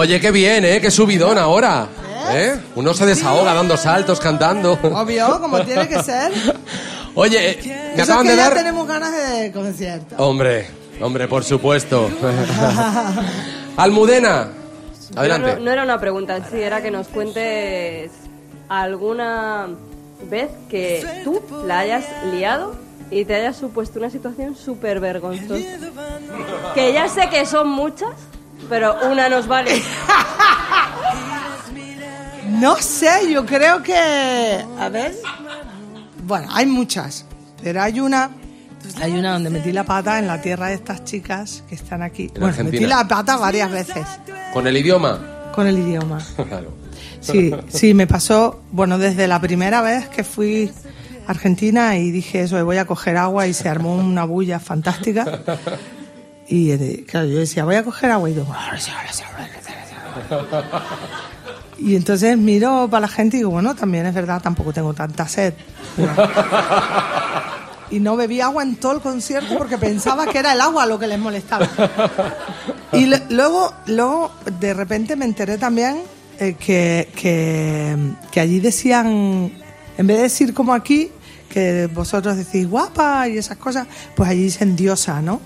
[0.00, 0.80] Oye, qué bien, ¿eh?
[0.80, 1.88] Qué subidón ahora.
[2.30, 2.56] ¿Eh?
[2.76, 4.78] Uno se desahoga dando saltos, cantando.
[4.80, 6.30] Obvio, como tiene que ser.
[7.16, 8.54] Oye, eh, me Eso acaban es que de ya dar...
[8.58, 10.14] tenemos ganas de concierto.
[10.18, 10.68] Hombre,
[11.00, 12.08] hombre, por supuesto.
[13.76, 14.50] Almudena,
[15.16, 15.54] adelante.
[15.56, 18.12] No, no era una pregunta en sí, era que nos cuentes
[18.68, 19.66] alguna
[20.30, 22.76] vez que tú la hayas liado
[23.10, 25.66] y te hayas supuesto una situación súper vergonzosa.
[26.76, 28.10] Que ya sé que son muchas,
[28.68, 29.82] pero una nos vale.
[32.60, 34.64] No sé, yo creo que.
[34.80, 35.14] A ver.
[36.24, 37.24] Bueno, hay muchas,
[37.62, 38.30] pero hay una.
[39.00, 42.30] Hay una donde metí la pata en la tierra de estas chicas que están aquí.
[42.34, 44.04] En bueno, metí la pata varias veces
[44.52, 45.20] Con el idioma.
[45.52, 46.18] con el idioma.
[46.48, 46.72] Claro.
[47.20, 50.72] Sí, sí, me pasó, bueno, desde la primera vez que fui
[51.26, 55.40] a Argentina y dije eso, voy a coger agua y se armó una bulla fantástica.
[56.48, 58.46] Y claro, yo decía, voy a coger agua y digo,
[61.78, 65.28] y entonces miro para la gente y digo, bueno, también es verdad, tampoco tengo tanta
[65.28, 65.54] sed.
[67.90, 70.98] Y no bebí agua en todo el concierto porque pensaba que era el agua lo
[70.98, 71.66] que les molestaba.
[72.92, 74.30] Y luego, luego,
[74.60, 76.02] de repente me enteré también
[76.38, 77.96] eh, que, que,
[78.30, 79.50] que allí decían,
[79.96, 81.10] en vez de decir como aquí,
[81.48, 85.40] que vosotros decís guapa y esas cosas, pues allí dicen diosa, ¿no?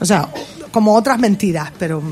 [0.00, 0.28] O sea,
[0.70, 2.02] como otras mentiras, pero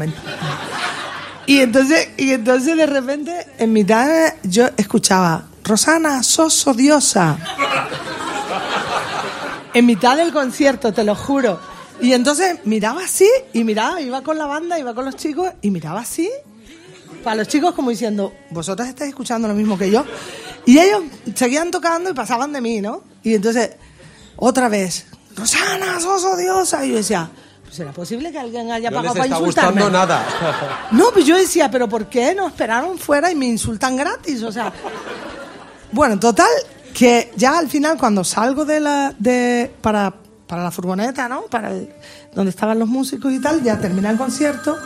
[1.47, 7.39] Y entonces, y entonces de repente, en mitad, yo escuchaba, Rosana, sos odiosa.
[9.74, 11.61] En mitad del concierto, te lo juro.
[12.01, 15.70] Y entonces miraba así, y miraba, iba con la banda, iba con los chicos, y
[15.70, 16.30] miraba así,
[17.22, 20.05] para los chicos como diciendo, vosotros estáis escuchando lo mismo que yo.
[20.64, 21.03] Y ellos
[21.34, 23.03] seguían tocando y pasaban de mí, ¿no?
[23.22, 23.70] Y entonces,
[24.37, 25.07] otra vez,
[25.37, 26.84] Rosana, sos odiosa.
[26.84, 27.30] Y yo decía,
[27.76, 29.82] ¿será posible que alguien haya No les pagado para está insultarme?
[29.82, 30.26] gustando nada.
[30.92, 34.42] No, pues yo decía, pero ¿por qué no esperaron fuera y me insultan gratis?
[34.42, 34.72] O sea,
[35.92, 36.48] bueno, total,
[36.94, 40.12] que ya al final cuando salgo de la, de, para,
[40.46, 41.42] para la furgoneta, ¿no?
[41.42, 41.90] Para el-
[42.34, 44.76] donde estaban los músicos y tal, ya termina el concierto.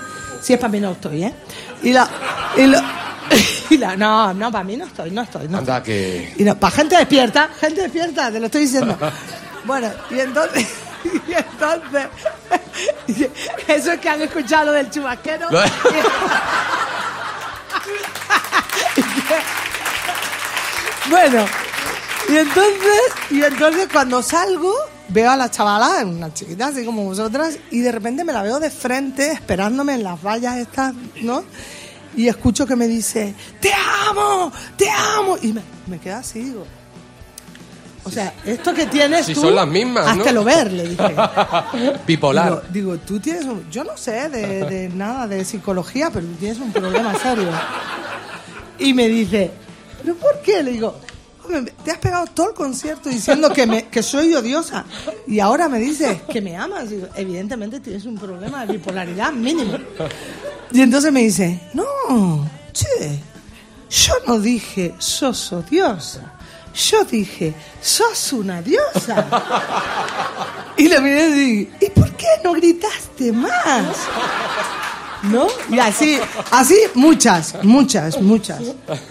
[0.42, 1.34] Si es para mí no estoy, ¿eh?
[1.82, 2.08] Y la,
[2.56, 2.82] y la,
[3.70, 5.74] y la- no, no, para mí no estoy, no estoy, no estoy.
[5.74, 6.32] Anda, que...
[6.38, 8.96] Y no, para gente despierta, gente despierta, te lo estoy diciendo.
[9.64, 10.66] Bueno, y entonces,
[11.28, 12.08] y entonces,
[13.68, 15.48] eso es que han escuchado lo del chubasquero.
[21.08, 21.44] Bueno,
[22.28, 24.72] y entonces, y entonces cuando salgo,
[25.08, 28.60] veo a la chavala, una chiquita así como vosotras, y de repente me la veo
[28.60, 31.42] de frente, esperándome en las vallas estas, ¿no?
[32.16, 33.72] Y escucho que me dice, te
[34.08, 35.36] amo, te amo.
[35.42, 36.64] Y me, me queda así, digo.
[38.04, 40.22] O sea, esto que tienes Si tú, son las mismas, ¿no?
[40.22, 41.14] háztelo ver, le dije.
[42.06, 42.62] Bipolar.
[42.70, 43.68] Digo, digo, tú tienes un...
[43.70, 47.48] Yo no sé de, de nada de psicología, pero tú tienes un problema serio.
[48.78, 49.50] Y me dice,
[50.02, 50.62] ¿pero por qué?
[50.62, 50.96] Le digo,
[51.44, 54.84] "Hombre, te has pegado todo el concierto diciendo que, me, que soy odiosa
[55.26, 56.88] y ahora me dices que me amas.
[56.88, 59.76] Digo, evidentemente tienes un problema de bipolaridad mínimo.
[60.72, 63.18] Y entonces me dice, no, che,
[63.90, 66.32] yo no dije sos odiosa.
[66.74, 69.26] Yo dije, sos una diosa.
[70.76, 73.84] Y le miré y dije, ¿y por qué no gritaste más?
[75.24, 75.46] ¿No?
[75.68, 76.18] Y así,
[76.52, 78.62] así muchas, muchas, muchas.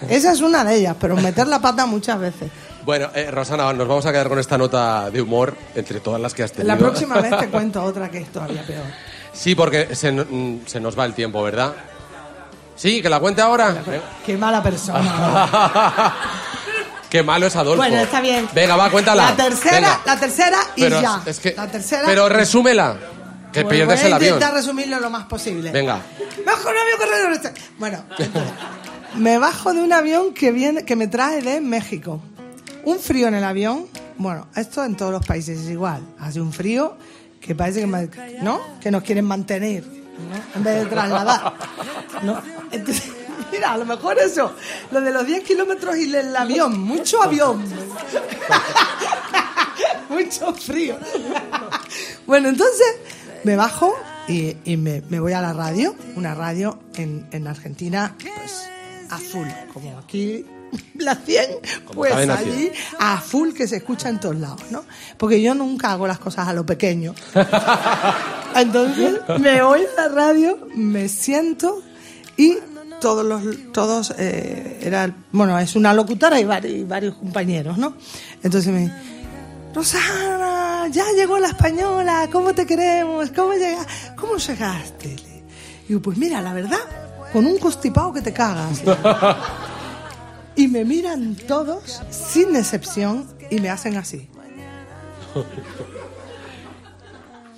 [0.08, 2.50] Esa es una de ellas, pero meter la pata muchas veces.
[2.84, 6.34] Bueno, eh, Rosana, nos vamos a quedar con esta nota de humor entre todas las
[6.34, 6.74] que has tenido.
[6.74, 8.82] La próxima vez te cuento otra que es todavía peor.
[9.32, 10.12] Sí, porque se,
[10.66, 11.72] se nos va el tiempo, ¿verdad?
[12.74, 13.76] Sí, que la cuente ahora.
[14.26, 16.14] Qué mala persona.
[17.10, 17.78] Qué malo es Adolfo.
[17.82, 18.48] Bueno, está bien.
[18.54, 19.30] Venga, va, cuéntala.
[19.30, 20.00] La tercera, Venga.
[20.06, 21.22] la tercera y Pero ya.
[21.26, 22.02] es que- la tercera.
[22.06, 22.96] Pero resúmela.
[23.52, 24.34] Que Pues pierdes voy el a avión.
[24.34, 25.72] intentar resumirlo lo más posible.
[25.72, 26.00] Venga.
[26.46, 27.32] Bajo un avión corredor.
[27.32, 27.52] este.
[27.78, 28.52] Bueno, entonces,
[29.16, 32.22] me bajo de un avión que viene, que me trae de México.
[32.84, 33.86] Un frío en el avión.
[34.18, 36.00] Bueno, esto en todos los países es igual.
[36.20, 36.96] Hace un frío
[37.40, 38.60] que parece que, ¿no?
[38.80, 40.56] que nos quieren mantener, ¿no?
[40.56, 41.54] En vez de trasladar,
[42.22, 42.40] ¿no?
[42.70, 43.02] Entonces,
[43.50, 44.54] mira, a lo mejor eso,
[44.90, 47.64] lo de los 10 kilómetros y el avión, mucho avión.
[50.08, 50.96] mucho frío.
[52.26, 52.96] bueno, entonces
[53.44, 53.94] me bajo
[54.28, 58.68] y, y me, me voy a la radio, una radio en, en Argentina, pues
[59.10, 60.44] a full, como aquí
[60.94, 61.46] la 100,
[61.84, 64.84] Como pues allí a full que se escucha en todos lados, ¿no?
[65.16, 67.14] Porque yo nunca hago las cosas a lo pequeño.
[68.54, 71.82] Entonces me voy a la radio, me siento
[72.36, 72.56] y
[73.00, 77.94] todos los todos eh, era bueno es una locutora y varios, y compañeros, ¿no?
[78.42, 78.92] Entonces me
[79.74, 83.30] Rosana, ya llegó la española, ¿cómo te queremos?
[83.30, 83.86] ¿Cómo llega?
[84.16, 85.08] ¿Cómo llegaste?
[85.08, 85.44] Le
[85.88, 86.78] Digo, pues mira, la verdad,
[87.32, 88.82] con un constipado que te cagas.
[90.56, 94.28] Y me miran todos, sin excepción, y me hacen así.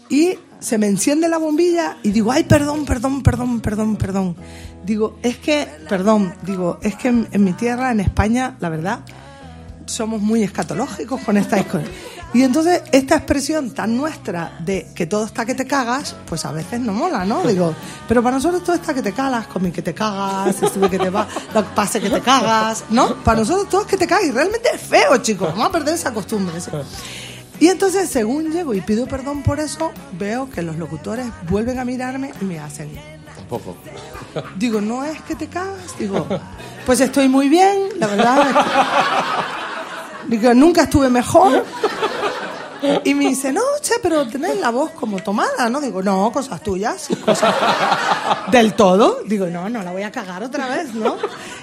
[0.09, 4.36] Y se me enciende la bombilla y digo, ay, perdón, perdón, perdón, perdón, perdón.
[4.84, 9.00] Digo, es que, perdón, digo, es que en, en mi tierra, en España, la verdad,
[9.86, 11.88] somos muy escatológicos con estas cosas.
[12.34, 16.52] Y entonces esta expresión tan nuestra de que todo está que te cagas, pues a
[16.52, 17.42] veces no mola, ¿no?
[17.42, 17.74] Digo,
[18.08, 20.98] pero para nosotros todo está que te cagas, con mi que te cagas, estuve que
[20.98, 21.28] te va,
[21.74, 23.16] pase que te cagas, ¿no?
[23.16, 25.94] Para nosotros todo es que te cagas y realmente es feo, chicos, vamos a perder
[25.94, 26.58] esa costumbre.
[26.58, 26.70] ¿sí?
[27.62, 31.84] Y entonces, según llego y pido perdón por eso, veo que los locutores vuelven a
[31.84, 32.90] mirarme y me hacen,
[33.36, 33.76] Tampoco.
[34.56, 35.96] Digo, no es que te cagas.
[35.96, 36.26] Digo,
[36.84, 38.46] pues estoy muy bien, la verdad.
[40.26, 41.64] Digo, nunca estuve mejor.
[43.04, 45.80] Y me dice, no, che, pero tenés la voz como tomada, ¿no?
[45.80, 47.54] Digo, no, cosas tuyas, cosas
[48.50, 49.18] del todo.
[49.24, 51.16] Digo, no, no la voy a cagar otra vez, ¿no?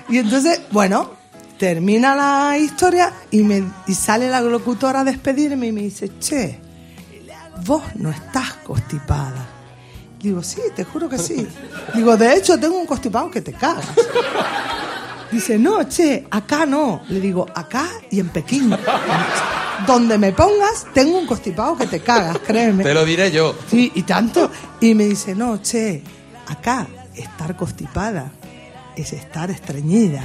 [0.08, 1.19] Y entonces, bueno,
[1.60, 6.57] termina la historia y, me, y sale la locutora a despedirme y me dice, che,
[7.66, 9.45] vos no estás constipada.
[10.20, 11.45] Digo, sí, te juro que sí.
[11.93, 13.86] Digo, de hecho, tengo un constipado que te cagas.
[15.32, 17.01] Dice, no, che, acá no.
[17.10, 18.76] Le digo, acá y en Pekín.
[19.86, 22.84] Donde me pongas, tengo un constipado que te cagas, créeme.
[22.84, 23.53] Te lo diré yo.
[23.70, 24.49] Sí, y tanto.
[24.80, 26.01] Y me dice, no, che,
[26.47, 28.32] acá estar constipada,
[28.95, 30.22] es estar estreñida.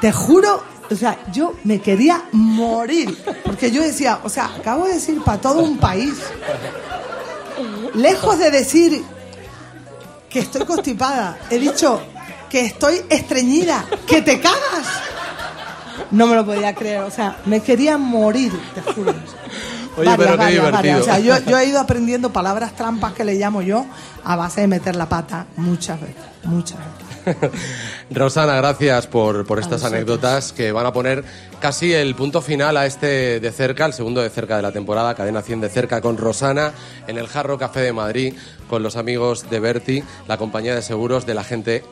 [0.00, 4.94] Te juro, o sea, yo me quería morir, porque yo decía, o sea, acabo de
[4.94, 6.14] decir para todo un país,
[7.94, 9.02] lejos de decir
[10.28, 12.00] que estoy constipada, he dicho
[12.50, 14.86] que estoy estreñida, que te cagas.
[16.10, 19.14] No me lo podía creer, o sea, me quería morir, te juro.
[19.96, 21.00] Oye, pero qué divertido.
[21.00, 23.86] O sea, yo, yo he ido aprendiendo palabras trampas que le llamo yo
[24.24, 27.05] a base de meter la pata muchas veces, muchas veces.
[28.10, 31.24] Rosana, gracias por, por estas anécdotas que van a poner
[31.60, 35.14] casi el punto final a este de cerca, el segundo de cerca de la temporada,
[35.14, 36.72] Cadena 100 de cerca con Rosana
[37.06, 38.34] en el Jarro Café de Madrid
[38.68, 41.84] con los amigos de Berti, la compañía de seguros de la gente.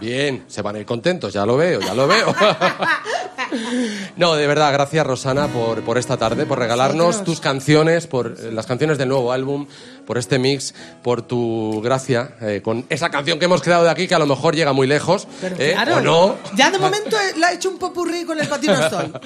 [0.00, 2.34] Bien, se van a ir contentos, ya lo veo, ya lo veo.
[4.16, 8.50] No, de verdad, gracias Rosana por, por esta tarde, por regalarnos tus canciones, por eh,
[8.52, 9.66] las canciones del nuevo álbum,
[10.06, 14.06] por este mix, por tu gracia eh, con esa canción que hemos quedado de aquí,
[14.08, 16.36] que a lo mejor llega muy lejos, Pero eh, claro, o no.
[16.56, 19.12] Ya de momento la he hecho un popurrí con el patino estoy.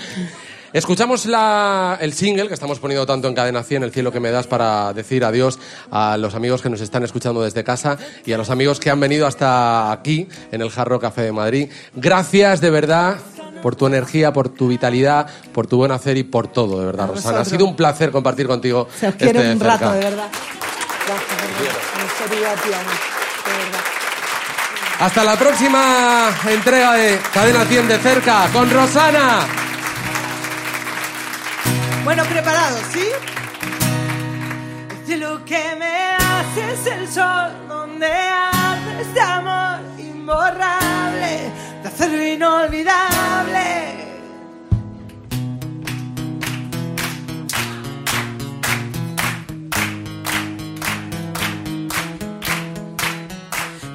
[0.72, 4.30] Escuchamos la- el single que estamos poniendo tanto en Cadena 100, El cielo que me
[4.30, 5.58] das, para decir adiós
[5.90, 9.00] a los amigos que nos están escuchando desde casa y a los amigos que han
[9.00, 11.70] venido hasta aquí, en el Jarro Café de Madrid.
[11.96, 13.16] Gracias de verdad
[13.62, 17.08] por tu energía, por tu vitalidad, por tu buen hacer y por todo, de verdad,
[17.08, 17.40] Rosana.
[17.40, 18.88] Ha sido un placer compartir contigo.
[18.98, 19.74] Se os este quiere de un cerca.
[19.76, 20.28] rato, de verdad.
[21.06, 22.56] Gracias, de verdad.
[22.64, 23.80] De verdad.
[25.00, 29.46] Hasta la próxima entrega de Cadena 100 de cerca con Rosana.
[32.04, 33.08] Bueno, preparados, ¿sí?
[34.90, 39.80] El cielo que me hace es el sol donde arde este amor
[42.00, 43.60] de acero inolvidable.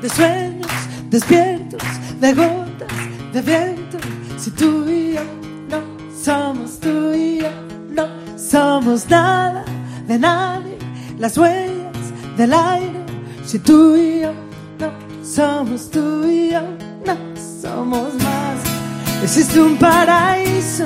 [0.01, 0.67] De sueños
[1.09, 1.81] despiertos,
[2.19, 2.87] de gotas
[3.33, 3.97] de viento,
[4.37, 5.21] si tú y yo
[5.69, 5.81] no
[6.23, 7.49] somos tú y yo,
[7.89, 9.65] no somos nada
[10.07, 10.77] de nadie,
[11.17, 13.03] las huellas del aire,
[13.45, 14.33] si tú y yo
[14.79, 14.91] no
[15.23, 16.61] somos tú y yo,
[17.65, 18.57] somos más.
[19.23, 20.85] Existe un paraíso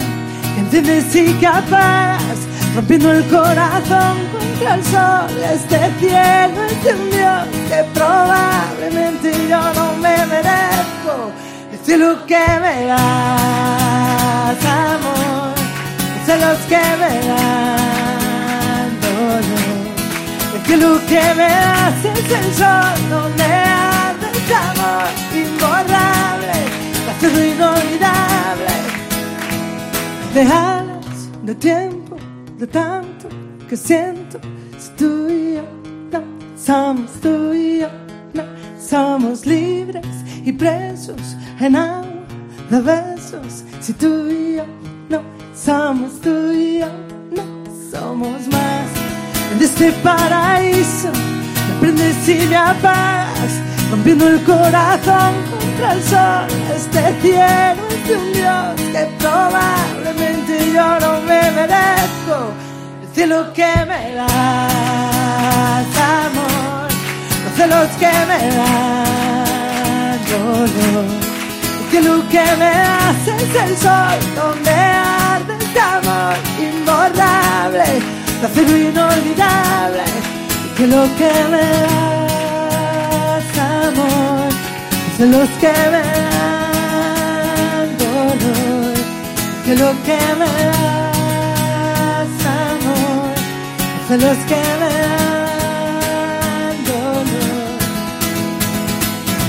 [0.53, 2.39] que entiendes y apagas,
[2.75, 5.29] rompiendo el corazón contra el sol.
[5.53, 11.13] Este cielo es un Dios que probablemente yo no me merezco.
[11.73, 15.53] El cielo que me das, amor,
[16.13, 19.73] los celos que me dan dolor.
[20.55, 25.28] El cielo que me das es el sol donde arde este amor
[25.81, 26.53] imborrable,
[27.05, 28.79] de acero inolvidable
[30.33, 32.17] de alas, de tiempo,
[32.57, 33.29] de tanto
[33.67, 34.39] que siento.
[34.77, 35.63] Si tú y yo
[36.55, 37.89] somos tú y yo,
[38.33, 38.43] no
[38.79, 40.05] somos libres
[40.45, 42.23] y presos en agua
[42.69, 43.63] de besos.
[43.79, 44.65] Si tú y yo
[45.09, 45.21] no
[45.55, 46.87] somos tú y yo,
[47.31, 47.43] no
[47.91, 48.87] somos más.
[49.53, 53.53] En este paraíso me prendes y me apagas,
[53.89, 55.33] rompiendo el corazón
[55.83, 56.47] el sol.
[56.75, 62.53] Este cielo es de un Dios que probablemente yo no me merezco.
[63.01, 64.27] El cielo que me das,
[66.23, 66.87] amor,
[67.43, 69.09] los celos que me dan
[70.29, 71.05] dolor.
[71.79, 77.87] El cielo que me das es el sol donde arde este amor imborrable,
[78.41, 80.03] de acero inolvidable.
[80.03, 84.48] El cielo que me das, amor,
[85.19, 86.01] los celos que me
[87.97, 88.93] dolor.
[89.67, 93.35] El cielo que me das, amor,
[93.99, 94.93] los celos que me
[96.89, 97.79] dolor.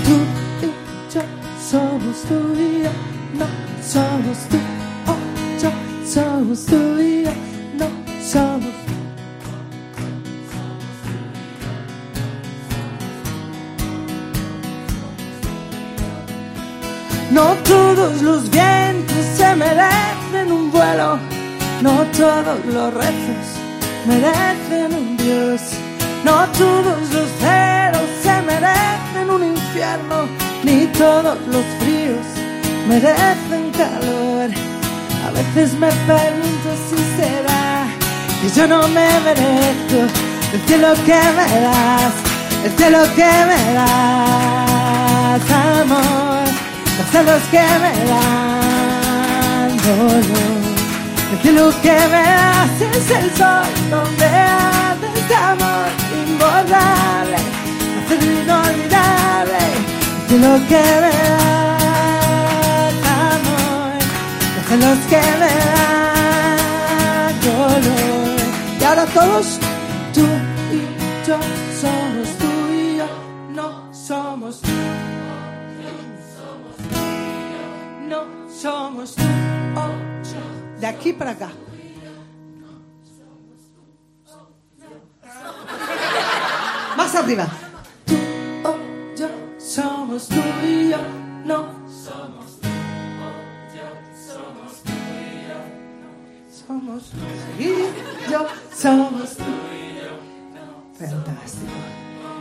[0.04, 0.16] Tú
[0.60, 0.68] y
[1.14, 1.22] yo
[1.70, 2.18] somos
[2.58, 2.92] y yo,
[3.38, 3.46] no
[3.80, 4.58] somos tú
[5.06, 5.14] o
[5.62, 5.70] yo,
[6.04, 7.49] somos tú y
[17.30, 21.18] No todos los vientos se merecen un vuelo,
[21.80, 23.46] no todos los rezos
[24.06, 25.60] merecen un Dios,
[26.24, 30.28] no todos los ceros se merecen un infierno,
[30.64, 32.26] ni todos los fríos
[32.88, 34.50] merecen calor.
[35.26, 37.86] A veces me pregunto si será
[38.40, 40.00] que yo no me merezco
[40.52, 42.14] el cielo que me das,
[42.64, 45.42] el cielo que me das,
[45.80, 46.39] amor,
[47.00, 50.60] las celdas que me dan dolor.
[51.44, 55.88] El lo que me das es el sol donde haces este amor
[56.24, 57.38] imborrable,
[57.98, 59.60] haces inolvidable.
[60.20, 62.96] El cielo que me das
[63.32, 63.92] amor,
[64.56, 68.40] los celos que me dan dolor.
[68.80, 69.46] Y ahora todos
[70.12, 70.26] tú
[70.72, 70.76] y
[71.26, 71.38] yo
[71.80, 72.39] somos
[78.10, 79.86] No somos tú o
[80.24, 80.80] yo.
[80.80, 81.48] De aquí para acá.
[86.96, 87.46] Más arriba.
[88.04, 88.16] Tú
[88.64, 88.74] o
[89.16, 90.34] yo somos tú
[90.64, 90.96] y yo,
[91.44, 93.30] no somos tú o
[93.76, 93.86] yo,
[94.26, 95.60] somos tú y yo,
[96.66, 97.18] somos tú
[97.60, 101.06] y yo, somos tú y yo.
[101.06, 101.72] Fantástico.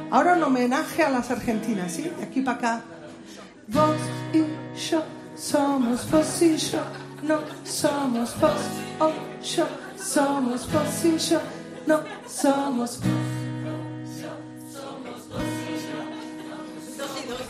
[0.10, 2.12] Ahora un homenaje a las argentinas, ¿sí?
[2.18, 2.82] De aquí para acá.
[3.68, 3.98] Vos
[4.34, 4.40] y
[4.90, 5.04] yo
[5.40, 6.80] somos vos y yo,
[7.24, 8.52] no somos vos
[9.00, 9.12] o
[9.42, 9.66] yo,
[9.98, 11.40] somos vos y yo,
[11.88, 13.08] no somos vos.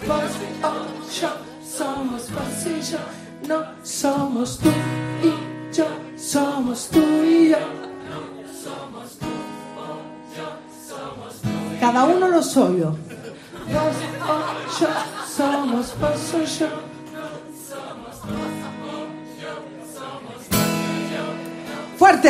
[0.08, 0.32] vos
[0.64, 0.72] o
[1.20, 1.30] yo,
[1.78, 3.00] somos vos y yo,
[3.48, 4.70] no somos tú
[5.24, 5.86] y yo,
[6.16, 7.58] somos tú y yo.
[11.80, 12.96] Cada uno lo suyo.
[13.74, 14.88] Vos o yo,
[15.26, 16.90] somos vos yo.
[22.00, 22.30] Fuerte.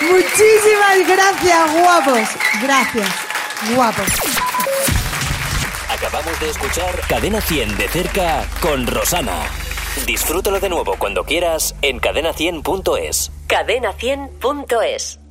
[0.00, 2.28] Muchísimas gracias, guapos.
[2.62, 3.08] Gracias,
[3.74, 4.06] guapos.
[5.90, 9.42] Acabamos de escuchar Cadena 100 de cerca con Rosana.
[10.06, 13.32] Disfrútalo de nuevo cuando quieras en cadena100.es.
[13.48, 15.21] Cadena100.es